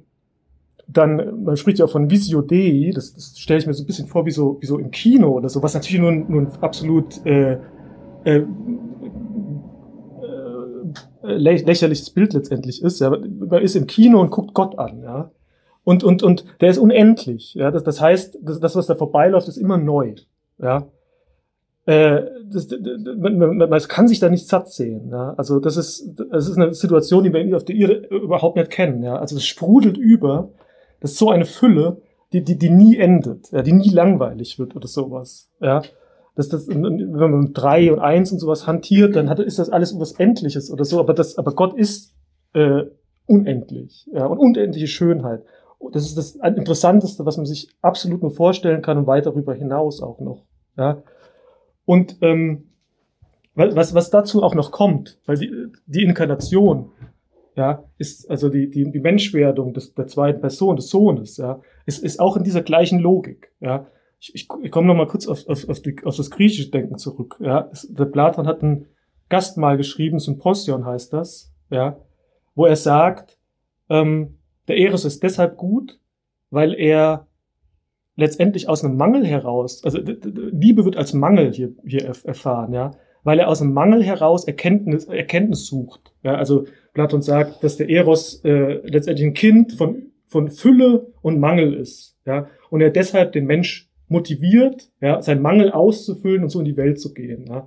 dann, 0.87 1.45
man 1.45 1.57
spricht 1.57 1.79
ja 1.79 1.87
auch 1.87 1.91
von 1.91 2.11
Visio 2.11 2.43
Dei, 2.43 2.91
das, 2.95 3.15
das 3.15 3.39
stelle 3.39 3.59
ich 3.59 3.67
mir 3.67 3.75
so 3.75 3.83
ein 3.83 3.87
bisschen 3.87 4.09
vor 4.09 4.27
wie 4.27 4.31
so, 4.31 4.59
wie 4.61 4.67
so 4.67 4.79
im 4.79 4.91
Kino 4.91 5.31
oder 5.31 5.49
so, 5.49 5.63
was 5.63 5.75
natürlich 5.75 6.01
nur, 6.01 6.13
nur 6.13 6.43
ein 6.43 6.49
absolut 6.61 7.25
äh, 7.25 7.59
äh, 8.25 8.43
äh, 11.25 11.37
lächerliches 11.37 12.11
Bild 12.11 12.33
letztendlich 12.33 12.83
ist. 12.83 13.01
Ja. 13.01 13.11
Man 13.11 13.63
ist 13.63 13.77
im 13.77 13.87
Kino 13.87 14.21
und 14.21 14.31
guckt 14.31 14.55
Gott 14.55 14.79
an, 14.79 15.03
ja. 15.03 15.31
Und, 15.85 16.05
und, 16.05 16.23
und 16.23 16.45
der 16.61 16.71
ist 16.71 16.79
unendlich. 16.79 17.55
Ja. 17.55 17.71
Das, 17.71 17.83
das 17.85 18.01
heißt, 18.01 18.39
das, 18.41 18.61
das, 18.61 18.77
was 18.77 18.87
da 18.87 18.95
vorbeiläuft, 18.95 19.49
ist 19.49 19.57
immer 19.57 19.79
neu. 19.79 20.15
Ja. 20.59 20.87
Äh, 21.87 22.23
das, 22.53 22.69
man, 23.17 23.39
man, 23.39 23.57
man 23.57 23.81
kann 23.83 24.07
sich 24.07 24.21
da 24.21 24.29
nicht 24.29 24.47
satt 24.47 24.71
sehen. 24.71 25.11
Ja? 25.11 25.35
Also 25.37 25.59
das 25.59 25.77
ist, 25.77 26.15
das 26.31 26.49
ist 26.49 26.57
eine 26.57 26.75
Situation, 26.75 27.25
die 27.25 27.33
wir 27.33 27.57
auf 27.57 27.65
der 27.65 27.75
Irre 27.75 27.95
überhaupt 28.09 28.57
nicht 28.57 28.71
kennen. 28.71 29.03
Ja? 29.03 29.17
Also 29.17 29.37
es 29.37 29.45
sprudelt 29.45 29.97
über 29.97 30.51
das 31.03 31.13
ist 31.13 31.19
so 31.19 31.31
eine 31.31 31.45
Fülle, 31.45 32.01
die, 32.33 32.45
die, 32.45 32.57
die 32.57 32.71
nie 32.71 32.97
endet, 32.97 33.51
ja, 33.51 33.63
die 33.63 33.73
nie 33.73 33.91
langweilig 33.91 34.59
wird 34.59 34.77
oder 34.77 34.87
sowas. 34.87 35.51
Ja. 35.61 35.83
Das, 36.35 36.49
das, 36.49 36.67
wenn 36.69 37.13
man 37.13 37.41
mit 37.41 37.59
drei 37.59 37.93
und 37.93 37.99
eins 37.99 38.33
und 38.33 38.39
sowas 38.39 38.67
hantiert, 38.67 39.17
dann 39.17 39.29
hat, 39.29 39.39
ist 39.39 39.59
das 39.59 39.69
alles 39.69 39.99
was 39.99 40.13
Endliches 40.13 40.71
oder 40.71 40.85
so. 40.85 40.99
Aber 40.99 41.13
das, 41.13 41.37
aber 41.37 41.53
Gott 41.55 41.77
ist 41.77 42.15
äh, 42.55 42.85
unendlich, 43.27 44.09
ja, 44.13 44.27
und 44.27 44.39
unendliche 44.39 44.87
Schönheit. 44.87 45.43
Das 45.93 46.05
ist 46.05 46.17
das 46.17 46.37
Interessanteste, 46.37 47.27
was 47.27 47.37
man 47.37 47.47
sich 47.47 47.69
absolut 47.83 48.23
nur 48.23 48.31
vorstellen 48.31 48.83
kann 48.83 48.99
und 48.99 49.07
weit 49.07 49.27
darüber 49.27 49.53
hinaus 49.53 50.01
auch 50.01 50.21
noch. 50.21 50.45
Ja. 50.77 51.03
Und 51.85 52.19
ähm, 52.23 52.69
was, 53.55 53.95
was 53.95 54.11
dazu 54.11 54.43
auch 54.43 54.55
noch 54.55 54.71
kommt, 54.71 55.19
weil 55.27 55.37
die, 55.37 55.53
die 55.87 56.03
Inkarnation, 56.03 56.91
ja, 57.55 57.85
ist 57.99 58.31
also 58.31 58.49
die, 58.49 58.71
die, 58.71 58.91
die 58.91 59.01
Menschwerdung 59.01 59.75
des, 59.75 59.95
der 59.95 60.07
zweiten 60.07 60.41
Person, 60.41 60.77
des 60.77 60.89
Sohnes, 60.89 61.37
ja, 61.37 61.61
ist, 61.85 62.03
ist 62.03 62.19
auch 62.21 62.37
in 62.37 62.45
dieser 62.45 62.63
gleichen 62.63 62.99
Logik, 62.99 63.53
ja. 63.61 63.87
Ich, 64.23 64.35
ich, 64.37 64.49
ich 64.63 64.71
komme 64.71 64.87
noch 64.87 64.95
mal 64.95 65.09
kurz 65.09 65.27
auf, 65.27 65.49
auf, 65.49 65.69
auf, 65.69 65.83
die, 65.83 65.97
auf 66.05 66.17
das 66.17 66.31
griechische 66.31 66.71
Denken 66.71 66.97
zurück. 66.97 67.37
Ja, 67.41 67.71
der 67.89 68.05
Platon 68.05 68.47
hat 68.47 68.63
ein 68.63 68.87
Gastmahl 69.29 69.77
geschrieben, 69.77 70.21
Symposion 70.21 70.87
heißt 70.87 71.13
das, 71.13 71.53
ja, 71.71 71.99
wo 72.55 72.67
er 72.67 72.77
sagt, 72.77 73.39
ähm, 73.89 74.39
der 74.69 74.79
Eros 74.79 75.05
ist 75.05 75.25
deshalb 75.25 75.57
gut, 75.57 75.99
weil 76.51 76.75
er 76.75 77.27
letztendlich 78.15 78.69
aus 78.69 78.85
einem 78.85 78.97
Mangel 78.97 79.27
heraus, 79.27 79.83
also 79.83 79.99
Liebe 79.99 80.85
wird 80.85 80.97
als 80.97 81.15
Mangel 81.15 81.53
hier, 81.53 81.75
hier 81.85 82.05
erfahren, 82.05 82.73
ja, 82.73 82.93
weil 83.25 83.41
er 83.41 83.49
aus 83.49 83.61
einem 83.61 83.73
Mangel 83.73 84.05
heraus 84.05 84.45
Erkenntnis, 84.45 85.07
Erkenntnis 85.07 85.67
sucht. 85.67 86.15
Ja, 86.23 86.37
also 86.37 86.67
Platon 86.93 87.23
sagt, 87.23 87.65
dass 87.65 87.77
der 87.77 87.89
Eros 87.89 88.45
äh, 88.45 88.87
letztendlich 88.87 89.27
ein 89.27 89.35
Kind 89.35 89.73
von, 89.73 90.13
von 90.27 90.49
Fülle 90.49 91.09
und 91.23 91.41
Mangel 91.41 91.75
ist, 91.75 92.17
ja, 92.25 92.47
und 92.71 92.83
er 92.83 92.91
deshalb 92.91 93.33
den 93.33 93.47
Mensch 93.47 93.89
motiviert, 94.13 94.91
ja, 95.01 95.21
seinen 95.23 95.43
Mangel 95.43 95.73
auszufüllen 95.73 96.43
und 96.43 96.51
so 96.51 96.61
in 96.61 96.65
die 96.65 96.77
Welt 96.77 97.01
zu 97.01 97.13
gehen. 97.13 97.47
Ja. 97.49 97.67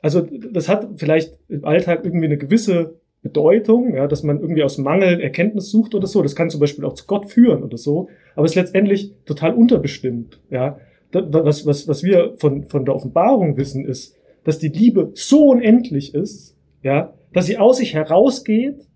Also 0.00 0.26
das 0.52 0.68
hat 0.68 0.88
vielleicht 0.96 1.38
im 1.48 1.64
Alltag 1.64 2.04
irgendwie 2.04 2.26
eine 2.26 2.38
gewisse 2.38 3.00
Bedeutung, 3.22 3.94
ja, 3.94 4.06
dass 4.06 4.22
man 4.22 4.40
irgendwie 4.40 4.62
aus 4.62 4.78
Mangel 4.78 5.20
Erkenntnis 5.20 5.70
sucht 5.70 5.94
oder 5.94 6.06
so. 6.06 6.22
Das 6.22 6.36
kann 6.36 6.50
zum 6.50 6.60
Beispiel 6.60 6.84
auch 6.84 6.94
zu 6.94 7.06
Gott 7.06 7.26
führen 7.26 7.62
oder 7.62 7.76
so. 7.76 8.08
Aber 8.36 8.44
es 8.44 8.52
ist 8.52 8.56
letztendlich 8.56 9.14
total 9.24 9.54
unterbestimmt. 9.54 10.40
Ja, 10.50 10.78
was, 11.12 11.66
was, 11.66 11.88
was 11.88 12.02
wir 12.02 12.34
von, 12.36 12.64
von 12.64 12.84
der 12.84 12.94
Offenbarung 12.94 13.56
wissen, 13.56 13.84
ist, 13.84 14.16
dass 14.44 14.58
die 14.58 14.68
Liebe 14.68 15.10
so 15.14 15.48
unendlich 15.48 16.14
ist, 16.14 16.56
ja, 16.82 17.14
dass 17.32 17.46
sie 17.46 17.58
aus 17.58 17.78
sich 17.78 17.94
herausgeht. 17.94 18.86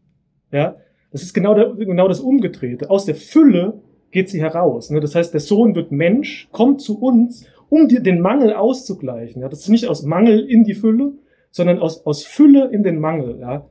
Ja, 0.53 0.77
das 1.11 1.23
ist 1.23 1.35
genau, 1.35 1.55
der, 1.55 1.75
genau 1.75 2.09
das 2.09 2.21
Umgedrehte. 2.21 2.91
Aus 2.91 3.07
der 3.07 3.15
Fülle 3.15 3.81
geht 4.13 4.31
sie 4.31 4.41
heraus. 4.41 4.91
Ne? 4.91 5.01
Das 5.01 5.15
heißt, 5.15 5.33
der 5.33 5.41
Sohn 5.41 5.75
wird 5.75 5.91
Mensch, 5.91 6.49
kommt 6.53 6.81
zu 6.81 7.01
uns, 7.01 7.47
um 7.69 7.89
dir 7.89 8.01
den 8.01 8.21
Mangel 8.21 8.53
auszugleichen. 8.53 9.43
Ja? 9.43 9.49
Das 9.49 9.61
ist 9.61 9.69
nicht 9.69 9.89
aus 9.89 10.03
Mangel 10.03 10.41
in 10.41 10.63
die 10.65 10.75
Fülle, 10.75 11.15
sondern 11.51 11.79
aus, 11.81 12.07
aus 12.07 12.25
Fülle 12.25 12.69
in 12.71 12.83
den 12.83 13.01
Mangel. 13.01 13.41
Ja? 13.41 13.67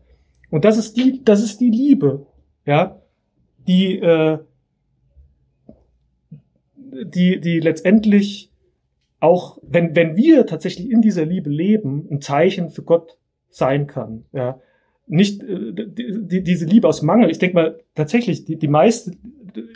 Und 0.50 0.66
das 0.66 0.78
ist 0.78 0.98
die, 0.98 1.24
das 1.24 1.42
ist 1.42 1.62
die 1.62 1.72
Liebe, 1.72 2.26
ja, 2.66 3.02
die, 3.68 4.00
äh, 4.00 4.40
die, 6.76 7.40
die 7.40 7.60
letztendlich 7.60 8.52
auch, 9.20 9.60
wenn, 9.62 9.96
wenn 9.96 10.16
wir 10.16 10.46
tatsächlich 10.46 10.90
in 10.90 11.02
dieser 11.02 11.26
Liebe 11.26 11.50
leben, 11.50 12.08
ein 12.12 12.22
Zeichen 12.22 12.70
für 12.70 12.84
Gott 12.84 13.18
sein 13.50 13.88
kann, 13.88 14.26
ja. 14.34 14.60
Nicht 15.12 15.44
äh, 15.44 15.74
die, 15.74 16.42
diese 16.42 16.66
Liebe 16.66 16.88
aus 16.88 17.02
Mangel. 17.02 17.30
Ich 17.30 17.38
denke 17.38 17.56
mal, 17.56 17.80
tatsächlich, 17.96 18.46
die, 18.46 18.58
die 18.58 18.70
meiste, 18.70 19.12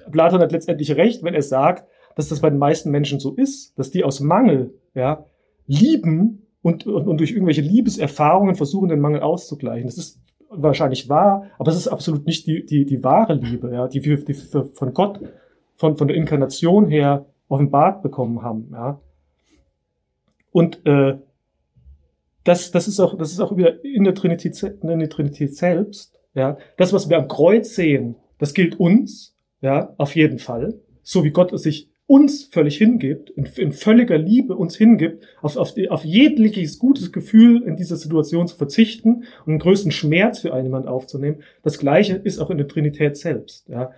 Platon 0.09 0.39
hat 0.39 0.53
letztendlich 0.53 0.95
recht, 0.95 1.23
wenn 1.23 1.33
er 1.33 1.41
sagt, 1.41 1.89
dass 2.15 2.29
das 2.29 2.39
bei 2.39 2.49
den 2.49 2.57
meisten 2.57 2.89
Menschen 2.89 3.19
so 3.19 3.33
ist, 3.33 3.77
dass 3.77 3.91
die 3.91 4.05
aus 4.05 4.21
Mangel, 4.21 4.73
ja, 4.93 5.25
lieben 5.67 6.47
und, 6.61 6.87
und, 6.87 7.07
und 7.07 7.17
durch 7.17 7.31
irgendwelche 7.31 7.61
Liebeserfahrungen 7.61 8.55
versuchen, 8.55 8.87
den 8.87 9.01
Mangel 9.01 9.21
auszugleichen. 9.21 9.87
Das 9.87 9.97
ist 9.97 10.21
wahrscheinlich 10.49 11.09
wahr, 11.09 11.47
aber 11.59 11.69
es 11.69 11.77
ist 11.77 11.89
absolut 11.89 12.25
nicht 12.25 12.47
die, 12.47 12.65
die, 12.65 12.85
die 12.85 13.03
wahre 13.03 13.33
Liebe, 13.33 13.73
ja, 13.73 13.89
die 13.89 14.05
wir 14.05 14.23
die 14.23 14.35
wir 14.35 14.69
von 14.73 14.93
Gott, 14.93 15.19
von, 15.75 15.97
von 15.97 16.07
der 16.07 16.15
Inkarnation 16.15 16.87
her 16.87 17.25
offenbart 17.49 18.01
bekommen 18.03 18.41
haben. 18.41 18.69
Ja. 18.71 19.01
Und 20.53 20.85
äh, 20.85 21.17
das, 22.45 22.71
das, 22.71 22.87
ist 22.87 22.99
auch, 22.99 23.17
das 23.17 23.31
ist 23.31 23.41
auch 23.41 23.57
wieder 23.57 23.83
in 23.83 24.05
der, 24.05 24.15
Trinität, 24.15 24.61
in 24.63 24.99
der 24.99 25.09
Trinität 25.09 25.55
selbst. 25.55 26.17
Ja. 26.33 26.57
Das, 26.77 26.93
was 26.93 27.09
wir 27.09 27.17
am 27.17 27.27
Kreuz 27.27 27.75
sehen, 27.75 28.15
das 28.37 28.53
gilt 28.53 28.79
uns, 28.79 29.35
ja, 29.61 29.93
auf 29.97 30.15
jeden 30.15 30.39
Fall. 30.39 30.79
So 31.01 31.23
wie 31.23 31.31
Gott 31.31 31.51
es 31.51 31.63
sich 31.63 31.89
uns 32.07 32.45
völlig 32.51 32.77
hingibt, 32.77 33.31
in, 33.31 33.45
in 33.57 33.71
völliger 33.71 34.17
Liebe 34.17 34.55
uns 34.55 34.75
hingibt, 34.75 35.25
auf, 35.41 35.57
auf, 35.57 35.73
auf 35.89 36.05
jegliches 36.05 36.77
gutes 36.77 37.11
Gefühl 37.11 37.63
in 37.63 37.75
dieser 37.75 37.95
Situation 37.95 38.47
zu 38.47 38.55
verzichten 38.57 39.23
und 39.45 39.53
den 39.53 39.59
größten 39.59 39.91
Schmerz 39.91 40.39
für 40.39 40.53
einen 40.53 40.65
jemand 40.65 40.87
aufzunehmen. 40.87 41.41
Das 41.63 41.79
Gleiche 41.79 42.15
ist 42.15 42.37
auch 42.37 42.51
in 42.51 42.59
der 42.59 42.67
Trinität 42.67 43.17
selbst. 43.17 43.67
Ja. 43.69 43.91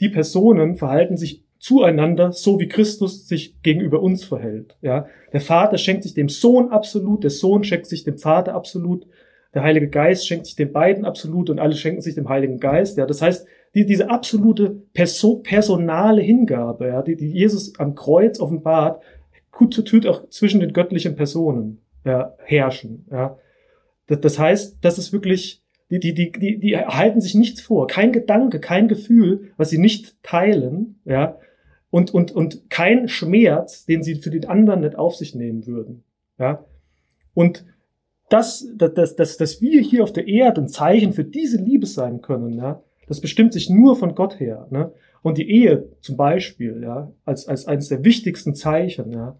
Die 0.00 0.08
Personen 0.08 0.76
verhalten 0.76 1.18
sich 1.18 1.44
zueinander, 1.60 2.32
so 2.32 2.58
wie 2.58 2.68
Christus 2.68 3.28
sich 3.28 3.62
gegenüber 3.62 4.00
uns 4.02 4.24
verhält. 4.24 4.76
Ja. 4.80 5.06
Der 5.32 5.42
Vater 5.42 5.76
schenkt 5.78 6.02
sich 6.02 6.14
dem 6.14 6.30
Sohn 6.30 6.70
absolut, 6.70 7.22
der 7.22 7.30
Sohn 7.30 7.64
schenkt 7.64 7.86
sich 7.86 8.02
dem 8.02 8.18
Vater 8.18 8.54
absolut, 8.54 9.06
der 9.52 9.62
Heilige 9.62 9.88
Geist 9.88 10.26
schenkt 10.26 10.46
sich 10.46 10.56
den 10.56 10.72
beiden 10.72 11.04
absolut 11.04 11.50
und 11.50 11.58
alle 11.58 11.74
schenken 11.74 12.00
sich 12.00 12.14
dem 12.14 12.28
Heiligen 12.28 12.60
Geist. 12.60 12.96
Ja, 12.96 13.04
das 13.04 13.20
heißt, 13.20 13.46
die, 13.74 13.84
diese 13.84 14.08
absolute 14.08 14.70
perso 14.94 15.36
personale 15.36 16.22
Hingabe, 16.22 16.88
ja, 16.88 17.02
die, 17.02 17.16
die 17.16 17.30
Jesus 17.30 17.78
am 17.78 17.94
Kreuz 17.94 18.40
offenbart, 18.40 19.02
tut 19.52 20.06
auch 20.06 20.28
zwischen 20.30 20.60
den 20.60 20.72
göttlichen 20.72 21.14
Personen 21.14 21.82
ja, 22.06 22.34
herrschen. 22.38 23.06
Ja. 23.10 23.36
Das, 24.06 24.20
das 24.20 24.38
heißt, 24.38 24.78
das 24.80 24.96
ist 24.96 25.12
wirklich, 25.12 25.62
die, 25.90 26.00
die, 26.00 26.14
die, 26.14 26.32
die, 26.32 26.58
die 26.58 26.76
halten 26.78 27.20
sich 27.20 27.34
nichts 27.34 27.60
vor, 27.60 27.86
kein 27.86 28.12
Gedanke, 28.12 28.60
kein 28.60 28.88
Gefühl, 28.88 29.52
was 29.58 29.68
sie 29.68 29.78
nicht 29.78 30.22
teilen, 30.22 31.00
ja, 31.04 31.36
und, 31.90 32.14
und, 32.14 32.32
und 32.32 32.70
kein 32.70 33.08
Schmerz, 33.08 33.84
den 33.84 34.02
sie 34.02 34.16
für 34.16 34.30
den 34.30 34.46
anderen 34.46 34.80
nicht 34.80 34.96
auf 34.96 35.16
sich 35.16 35.34
nehmen 35.34 35.66
würden. 35.66 36.04
Ja. 36.38 36.64
Und 37.34 37.64
das, 38.28 38.66
dass, 38.76 39.16
dass, 39.16 39.36
dass 39.36 39.60
wir 39.60 39.80
hier 39.80 40.04
auf 40.04 40.12
der 40.12 40.28
Erde 40.28 40.62
ein 40.62 40.68
Zeichen 40.68 41.12
für 41.12 41.24
diese 41.24 41.58
Liebe 41.58 41.86
sein 41.86 42.22
können, 42.22 42.52
ja, 42.56 42.82
das 43.08 43.20
bestimmt 43.20 43.52
sich 43.52 43.68
nur 43.68 43.96
von 43.96 44.14
Gott 44.14 44.38
her. 44.38 44.68
Ne? 44.70 44.92
Und 45.22 45.36
die 45.36 45.50
Ehe 45.50 45.88
zum 46.00 46.16
Beispiel, 46.16 46.80
ja, 46.82 47.10
als, 47.24 47.48
als 47.48 47.66
eines 47.66 47.88
der 47.88 48.04
wichtigsten 48.04 48.54
Zeichen, 48.54 49.10
ja, 49.10 49.36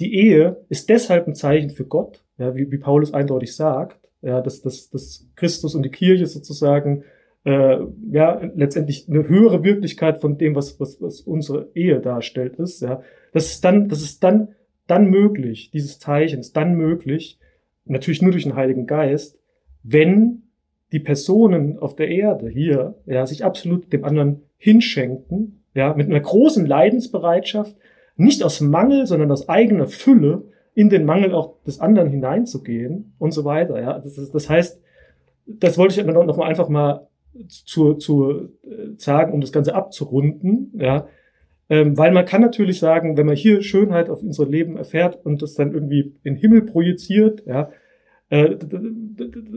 die 0.00 0.14
Ehe 0.14 0.64
ist 0.70 0.88
deshalb 0.88 1.28
ein 1.28 1.34
Zeichen 1.34 1.70
für 1.70 1.84
Gott, 1.84 2.24
ja, 2.38 2.56
wie, 2.56 2.72
wie 2.72 2.78
Paulus 2.78 3.12
eindeutig 3.12 3.54
sagt, 3.54 4.08
ja, 4.22 4.40
dass, 4.40 4.62
dass, 4.62 4.88
dass 4.88 5.26
Christus 5.36 5.74
und 5.74 5.82
die 5.82 5.90
Kirche 5.90 6.26
sozusagen 6.26 7.04
äh, 7.44 7.78
ja 8.10 8.40
letztendlich 8.54 9.08
eine 9.08 9.28
höhere 9.28 9.64
Wirklichkeit 9.64 10.20
von 10.20 10.38
dem, 10.38 10.54
was, 10.54 10.78
was, 10.80 11.00
was 11.00 11.20
unsere 11.20 11.68
Ehe 11.74 12.00
darstellt, 12.00 12.56
ist. 12.56 12.82
Ja, 12.82 13.02
das 13.32 13.46
ist 13.46 13.64
dann, 13.64 13.88
das 13.88 14.02
ist 14.02 14.22
dann 14.22 14.48
dann 14.86 15.06
möglich. 15.06 15.70
Dieses 15.70 15.98
Zeichen 15.98 16.40
ist 16.40 16.56
dann 16.56 16.74
möglich, 16.74 17.38
natürlich 17.84 18.22
nur 18.22 18.32
durch 18.32 18.44
den 18.44 18.56
Heiligen 18.56 18.86
Geist, 18.86 19.38
wenn 19.82 20.42
die 20.92 21.00
Personen 21.00 21.78
auf 21.78 21.96
der 21.96 22.08
Erde 22.08 22.48
hier 22.48 22.94
ja, 23.06 23.26
sich 23.26 23.44
absolut 23.44 23.92
dem 23.92 24.04
anderen 24.04 24.42
hinschenken, 24.58 25.62
ja, 25.74 25.94
mit 25.94 26.08
einer 26.08 26.20
großen 26.20 26.66
Leidensbereitschaft, 26.66 27.76
nicht 28.16 28.42
aus 28.44 28.60
Mangel, 28.60 29.06
sondern 29.06 29.32
aus 29.32 29.48
eigener 29.48 29.86
Fülle 29.86 30.44
in 30.74 30.90
den 30.90 31.04
Mangel 31.04 31.34
auch 31.34 31.62
des 31.64 31.80
anderen 31.80 32.10
hineinzugehen 32.10 33.14
und 33.18 33.32
so 33.32 33.44
weiter. 33.44 33.80
Ja. 33.80 33.98
Das, 33.98 34.14
das, 34.30 34.48
heißt, 34.50 34.80
das 35.46 35.78
wollte 35.78 36.00
ich 36.00 36.06
noch, 36.06 36.24
noch 36.24 36.36
mal 36.36 36.46
einfach 36.46 36.68
mal 36.68 37.08
zu, 37.48 37.94
zu 37.94 38.48
äh, 38.62 38.94
sagen, 38.96 39.32
um 39.32 39.40
das 39.40 39.52
Ganze 39.52 39.74
abzurunden, 39.74 40.72
ja. 40.78 41.06
Ähm, 41.70 41.96
weil 41.96 42.12
man 42.12 42.26
kann 42.26 42.42
natürlich 42.42 42.78
sagen, 42.78 43.16
wenn 43.16 43.26
man 43.26 43.36
hier 43.36 43.62
Schönheit 43.62 44.10
auf 44.10 44.22
unser 44.22 44.46
Leben 44.46 44.76
erfährt 44.76 45.24
und 45.24 45.40
das 45.40 45.54
dann 45.54 45.72
irgendwie 45.72 46.16
in 46.22 46.34
den 46.34 46.36
Himmel 46.36 46.62
projiziert, 46.62 47.44
ja, 47.46 47.70
äh, 48.32 48.56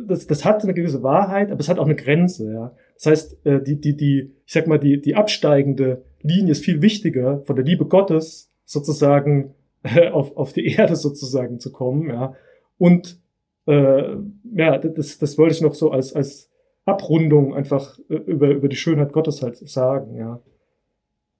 das, 0.06 0.28
das 0.28 0.44
hat 0.44 0.64
eine 0.64 0.74
gewisse 0.74 1.02
Wahrheit, 1.02 1.52
aber 1.52 1.62
es 1.62 1.70
hat 1.70 1.80
auch 1.80 1.86
eine 1.86 1.96
Grenze. 1.96 2.52
Ja. 2.52 2.76
Das 2.96 3.06
heißt, 3.06 3.46
äh, 3.46 3.62
die, 3.62 3.80
die, 3.80 3.96
die, 3.96 4.32
ich 4.46 4.54
sag 4.54 4.68
mal, 4.68 4.80
die, 4.80 5.00
die 5.00 5.16
absteigende 5.16 6.04
Linie 6.22 6.52
ist 6.52 6.66
viel 6.66 6.82
wichtiger, 6.82 7.42
von 7.44 7.56
der 7.56 7.64
Liebe 7.66 7.86
Gottes 7.86 8.54
sozusagen 8.66 9.54
äh, 9.84 10.10
auf, 10.10 10.36
auf 10.36 10.52
die 10.52 10.66
Erde 10.66 10.96
sozusagen 10.98 11.60
zu 11.60 11.72
kommen. 11.72 12.10
Ja. 12.10 12.36
Und 12.78 13.20
äh, 13.66 14.16
ja, 14.54 14.78
das, 14.78 15.20
das 15.20 15.38
wollte 15.38 15.56
ich 15.56 15.62
noch 15.62 15.74
so 15.74 15.92
als, 15.92 16.14
als 16.14 16.52
Abrundung 16.86 17.56
einfach 17.56 17.98
über, 18.08 18.50
über 18.50 18.68
die 18.70 18.76
Schönheit 18.76 19.12
Gottes 19.12 19.42
halt 19.42 19.58
sagen, 19.58 20.16
ja. 20.16 20.42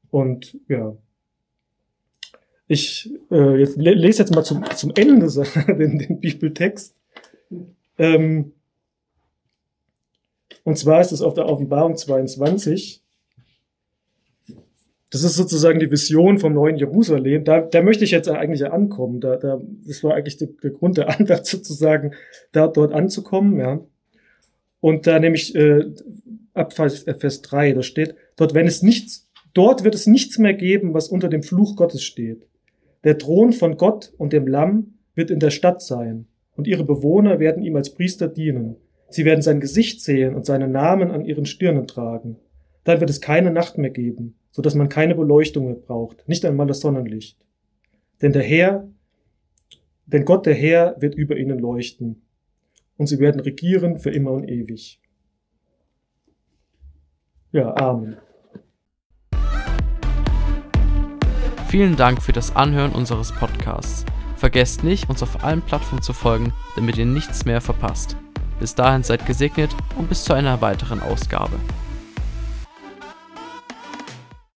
Und 0.10 0.58
ja. 0.68 0.98
Ich 2.68 3.12
äh, 3.30 3.60
jetzt 3.60 3.78
lese 3.78 4.24
jetzt 4.24 4.34
mal 4.34 4.44
zum, 4.44 4.66
zum 4.76 4.92
Ende 4.96 5.28
den, 5.68 6.00
den 6.00 6.20
Bibeltext. 6.20 6.96
Ähm, 7.98 8.54
und 10.64 10.78
zwar 10.80 11.00
ist 11.00 11.12
es 11.12 11.22
auf 11.22 11.36
der 11.36 11.46
Offenbarung 11.46 11.96
22. 11.96 13.04
Das 15.12 15.24
ist 15.24 15.36
sozusagen 15.36 15.80
die 15.80 15.92
Vision 15.92 16.40
vom 16.40 16.54
neuen 16.54 16.78
Jerusalem. 16.78 17.44
Da, 17.44 17.62
da 17.62 17.84
möchte 17.84 18.04
ich 18.04 18.12
jetzt 18.12 18.28
eigentlich 18.28 18.66
ankommen. 18.70 19.22
Da, 19.22 19.38
da, 19.38 19.62
das 19.86 20.04
war 20.04 20.16
eigentlich 20.16 20.38
der, 20.38 20.50
der 20.64 20.72
Grund 20.72 20.98
der 20.98 21.10
Andacht 21.20 21.46
sozusagen, 21.46 22.16
da 22.52 22.68
dort 22.68 22.94
anzukommen. 22.94 23.60
Ja. 23.60 23.80
Und 24.80 25.08
da 25.08 25.20
nämlich 25.20 25.56
äh, 25.56 25.86
ab 26.54 26.74
Vers, 26.74 27.08
äh, 27.08 27.14
Vers 27.14 27.42
3, 27.42 27.74
da 27.74 27.82
steht, 27.84 28.16
dort, 28.36 28.54
wenn 28.54 28.68
es 28.68 28.82
nichts, 28.82 29.30
dort 29.54 29.84
wird 29.84 29.96
es 29.96 30.08
nichts 30.08 30.38
mehr 30.38 30.54
geben, 30.54 30.94
was 30.94 31.10
unter 31.10 31.30
dem 31.30 31.44
Fluch 31.44 31.76
Gottes 31.76 32.04
steht. 32.04 32.48
Der 33.04 33.18
Thron 33.18 33.54
von 33.54 33.78
Gott 33.78 34.14
und 34.18 34.34
dem 34.34 34.48
Lamm 34.48 34.96
wird 35.14 35.32
in 35.32 35.40
der 35.40 35.52
Stadt 35.52 35.82
sein 35.82 36.28
und 36.56 36.68
ihre 36.68 36.84
Bewohner 36.84 37.40
werden 37.40 37.64
ihm 37.64 37.76
als 37.76 37.94
Priester 37.94 38.28
dienen. 38.28 38.78
Sie 39.10 39.26
werden 39.26 39.42
sein 39.42 39.60
Gesicht 39.60 40.02
sehen 40.02 40.36
und 40.36 40.46
seinen 40.46 40.72
Namen 40.72 41.12
an 41.12 41.26
ihren 41.26 41.46
Stirnen 41.46 41.88
tragen. 41.88 42.38
Dann 42.84 43.00
wird 43.00 43.10
es 43.10 43.22
keine 43.22 43.52
Nacht 43.52 43.78
mehr 43.78 43.92
geben, 43.92 44.36
so 44.52 44.62
dass 44.62 44.76
man 44.76 44.90
keine 44.90 45.16
Beleuchtung 45.16 45.66
mehr 45.66 45.76
braucht, 45.76 46.28
nicht 46.28 46.46
einmal 46.46 46.68
das 46.68 46.80
Sonnenlicht. 46.80 47.38
Denn 48.22 48.34
der 48.34 48.44
Herr, 48.44 48.88
denn 50.06 50.26
Gott 50.26 50.46
der 50.46 50.54
Herr 50.54 50.96
wird 51.00 51.16
über 51.16 51.38
ihnen 51.38 51.60
leuchten 51.60 52.25
und 52.98 53.08
sie 53.08 53.20
werden 53.20 53.42
regieren 53.42 53.98
für 53.98 54.12
immer 54.12 54.32
und 54.32 54.48
ewig. 54.48 55.02
Ja, 57.52 57.76
Amen. 57.76 58.18
Vielen 61.68 61.96
Dank 61.96 62.22
für 62.22 62.32
das 62.32 62.56
Anhören 62.56 62.92
unseres 62.92 63.32
Podcasts. 63.34 64.06
Vergesst 64.38 64.84
nicht, 64.84 65.10
uns 65.10 65.24
auf 65.24 65.44
allen 65.44 65.62
Plattformen 65.62 66.02
zu 66.02 66.14
folgen, 66.14 66.54
damit 66.76 66.98
ihr 66.98 67.06
nichts 67.06 67.46
mehr 67.46 67.62
verpasst. 67.62 68.16
Bis 68.60 68.76
dahin 68.76 69.04
seid 69.04 69.26
gesegnet 69.26 69.76
und 69.98 70.08
bis 70.08 70.24
zu 70.24 70.34
einer 70.34 70.62
weiteren 70.62 71.02
Ausgabe. 71.02 71.58